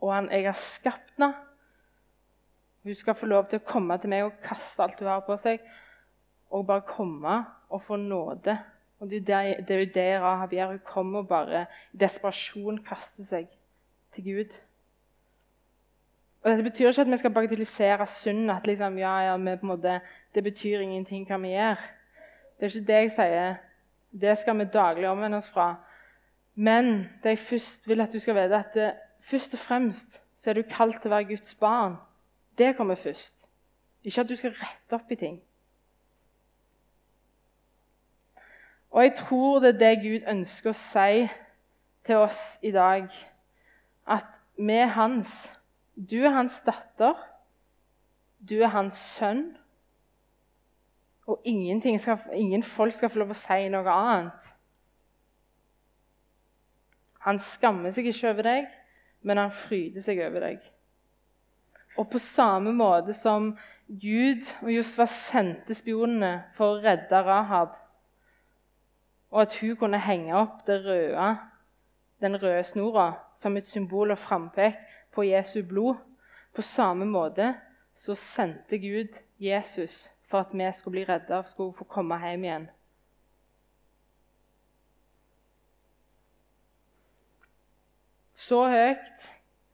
Og 0.00 0.14
han, 0.14 0.30
jeg 0.32 0.44
har 0.48 0.58
skapt 0.58 1.14
henne. 1.16 1.34
Hun 2.84 2.94
skal 2.96 3.14
få 3.14 3.26
lov 3.28 3.48
til 3.48 3.60
å 3.60 3.66
komme 3.66 3.98
til 4.00 4.12
meg 4.12 4.24
og 4.24 4.38
kaste 4.44 4.82
alt 4.82 5.00
hun 5.02 5.10
har 5.10 5.24
på 5.26 5.36
seg, 5.42 5.60
og 6.50 6.64
bare 6.66 6.86
komme 6.88 7.34
og 7.68 7.82
få 7.84 7.98
nåde. 8.00 8.56
Og 9.00 9.10
Det 9.10 9.28
er 9.30 9.80
jo 9.80 9.90
det 9.94 10.20
Rahab 10.20 10.52
gjør. 10.52 10.66
Hun 10.66 10.80
kommer 10.84 11.18
og 11.18 11.28
bare 11.28 11.66
i 11.92 12.00
desperasjon 12.00 12.82
kaster 12.84 13.24
seg 13.24 13.48
til 14.14 14.24
Gud. 14.24 14.58
Og 16.42 16.50
Dette 16.50 16.64
betyr 16.64 16.88
ikke 16.88 17.00
at 17.00 17.10
vi 17.10 17.16
skal 17.16 17.32
bagatellisere 17.32 18.06
synd. 18.06 18.50
at 18.50 18.66
liksom, 18.66 18.98
ja, 18.98 19.18
ja, 19.18 19.56
måte, 19.62 20.00
Det 20.34 20.44
betyr 20.44 20.80
ingenting 20.80 21.26
hva 21.26 21.36
vi 21.36 21.48
gjør. 21.48 21.76
Det 22.60 22.66
er 22.66 22.76
ikke 22.76 22.86
det 22.86 22.94
jeg 22.94 23.10
sier. 23.10 23.54
Det 24.20 24.38
skal 24.38 24.58
vi 24.58 24.64
daglig 24.64 25.08
omvende 25.08 25.36
oss 25.36 25.50
fra. 25.50 25.74
Men 26.54 27.08
det 27.22 27.28
jeg 27.28 27.38
først 27.38 27.88
vil 27.88 28.00
at 28.00 28.12
du 28.12 28.18
skal 28.18 28.34
vite, 28.34 28.56
at 28.56 28.74
det, 28.74 28.92
først 29.20 29.54
og 29.54 29.60
fremst 29.60 30.20
så 30.36 30.50
er 30.50 30.54
du 30.54 30.62
kalt 30.70 31.00
til 31.00 31.10
å 31.10 31.14
være 31.14 31.28
Guds 31.34 31.54
barn. 31.54 31.96
Det 32.58 32.74
kommer 32.76 32.94
først. 32.94 33.34
Ikke 34.04 34.20
at 34.20 34.28
du 34.28 34.36
skal 34.36 34.54
rette 34.56 34.96
opp 34.96 35.10
i 35.12 35.18
ting. 35.20 35.40
Og 38.90 39.02
jeg 39.02 39.14
tror 39.16 39.60
det 39.60 39.74
er 39.74 39.78
det 39.78 40.02
Gud 40.02 40.28
ønsker 40.28 40.72
å 40.72 40.78
si 40.78 41.26
til 42.06 42.22
oss 42.24 42.58
i 42.62 42.72
dag. 42.74 43.10
At 44.06 44.40
vi 44.58 44.78
er 44.80 44.94
hans. 44.96 45.52
Du 45.94 46.16
er 46.24 46.34
hans 46.34 46.60
datter. 46.66 47.14
Du 48.48 48.56
er 48.60 48.72
hans 48.72 48.94
sønn. 48.94 49.44
Og 51.26 51.44
skal, 51.44 52.18
ingen 52.34 52.62
folk 52.62 52.94
skal 52.94 53.10
få 53.10 53.22
lov 53.22 53.30
å 53.30 53.38
si 53.38 53.68
noe 53.70 53.92
annet. 53.94 54.50
Han 57.28 57.38
skammer 57.38 57.92
seg 57.92 58.08
ikke 58.08 58.30
over 58.32 58.46
deg, 58.48 58.68
men 59.22 59.38
han 59.38 59.52
fryder 59.52 60.02
seg 60.04 60.20
over 60.24 60.46
deg. 60.46 60.64
Og 61.98 62.08
på 62.10 62.20
samme 62.22 62.72
måte 62.72 63.14
som 63.16 63.52
Gud 63.90 64.46
og 64.62 64.70
Josfa 64.72 65.06
sendte 65.10 65.74
spionene 65.74 66.44
for 66.56 66.76
å 66.76 66.82
redde 66.84 67.22
Rahab, 67.26 67.74
og 69.30 69.42
at 69.44 69.56
hun 69.60 69.76
kunne 69.78 70.00
henge 70.02 70.34
opp 70.34 70.66
røde, 70.68 71.30
den 72.20 72.36
røde 72.42 72.64
snora 72.66 73.12
som 73.38 73.56
et 73.56 73.66
symbol 73.66 74.10
og 74.10 74.18
frampek 74.18 74.78
på 75.14 75.26
Jesu 75.28 75.62
blod. 75.66 75.98
På 76.54 76.62
samme 76.66 77.06
måte 77.06 77.52
så 77.94 78.16
sendte 78.18 78.78
Gud 78.78 79.20
Jesus 79.38 80.08
for 80.30 80.42
at 80.42 80.54
vi 80.54 80.66
skulle 80.74 80.98
bli 80.98 81.04
redda 81.08 81.38
og 81.42 81.48
skulle 81.48 81.76
få 81.78 81.84
komme 81.84 82.18
hjem 82.18 82.44
igjen. 82.44 82.68
Så 88.40 88.62
høyt 88.72 89.24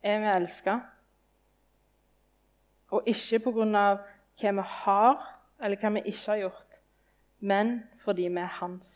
er 0.03 0.19
vi 0.23 0.31
elska. 0.33 0.81
Og 2.91 3.07
ikke 3.07 3.39
pga. 3.45 3.83
hva 4.41 4.53
vi 4.59 4.65
har, 4.69 5.21
eller 5.63 5.79
hva 5.81 5.91
vi 5.95 6.03
ikke 6.11 6.33
har 6.33 6.41
gjort, 6.41 6.81
men 7.41 7.85
fordi 8.03 8.27
vi 8.27 8.41
er 8.43 8.51
hans. 8.59 8.91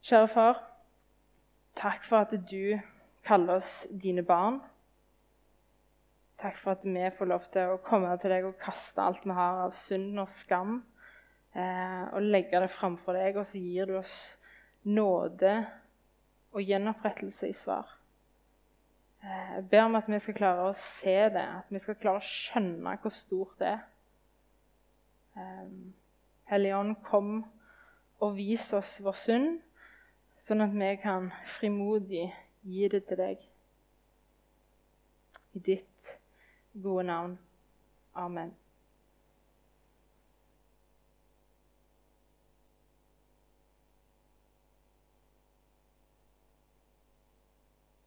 Kjære 0.00 0.28
far, 0.32 0.62
takk 1.76 2.04
for 2.08 2.24
at 2.24 2.32
du 2.50 2.80
kaller 3.24 3.60
oss 3.60 3.86
dine 4.02 4.24
barn. 4.24 4.62
Takk 6.40 6.56
for 6.56 6.72
at 6.72 6.86
vi 6.88 7.04
får 7.18 7.28
lov 7.28 7.44
til 7.52 7.74
å 7.74 7.82
komme 7.84 8.16
til 8.22 8.32
deg 8.32 8.48
og 8.48 8.56
kaste 8.62 9.04
alt 9.04 9.28
vi 9.28 9.36
har 9.36 9.60
av 9.66 9.76
synd 9.76 10.24
og 10.24 10.32
skam, 10.32 10.80
eh, 11.52 12.08
og 12.14 12.22
legge 12.22 12.64
det 12.64 12.72
framfor 12.72 13.20
deg, 13.20 13.36
og 13.36 13.46
så 13.46 13.60
gir 13.60 13.86
du 13.86 13.98
oss 14.00 14.16
nåde 14.88 15.52
og 16.52 16.66
gjenopprettelse 16.66 17.48
i 17.48 17.56
svar. 17.56 17.88
Eh, 19.22 19.54
jeg 19.54 19.68
ber 19.70 19.86
om 19.86 19.98
at 19.98 20.08
vi 20.08 20.18
skal 20.18 20.36
klare 20.36 20.68
å 20.70 20.76
se 20.76 21.16
det, 21.34 21.46
at 21.60 21.70
vi 21.70 21.82
skal 21.82 21.98
klare 22.00 22.22
å 22.22 22.26
skjønne 22.26 22.96
hvor 23.02 23.14
stort 23.14 23.56
det 23.62 23.72
er. 23.76 23.86
Helligånd, 25.40 25.90
Hellige 26.50 26.94
kom 27.06 27.34
og 28.20 28.36
vis 28.36 28.72
oss 28.76 28.98
vår 29.00 29.16
synd 29.16 29.60
sånn 30.40 30.64
at 30.64 30.72
vi 30.74 30.90
kan 31.02 31.30
frimodig 31.48 32.26
gi 32.64 32.88
det 32.92 33.04
til 33.08 33.20
deg. 33.20 33.44
I 35.56 35.62
ditt 35.66 36.14
gode 36.72 37.06
navn. 37.10 37.36
Amen. 38.14 38.54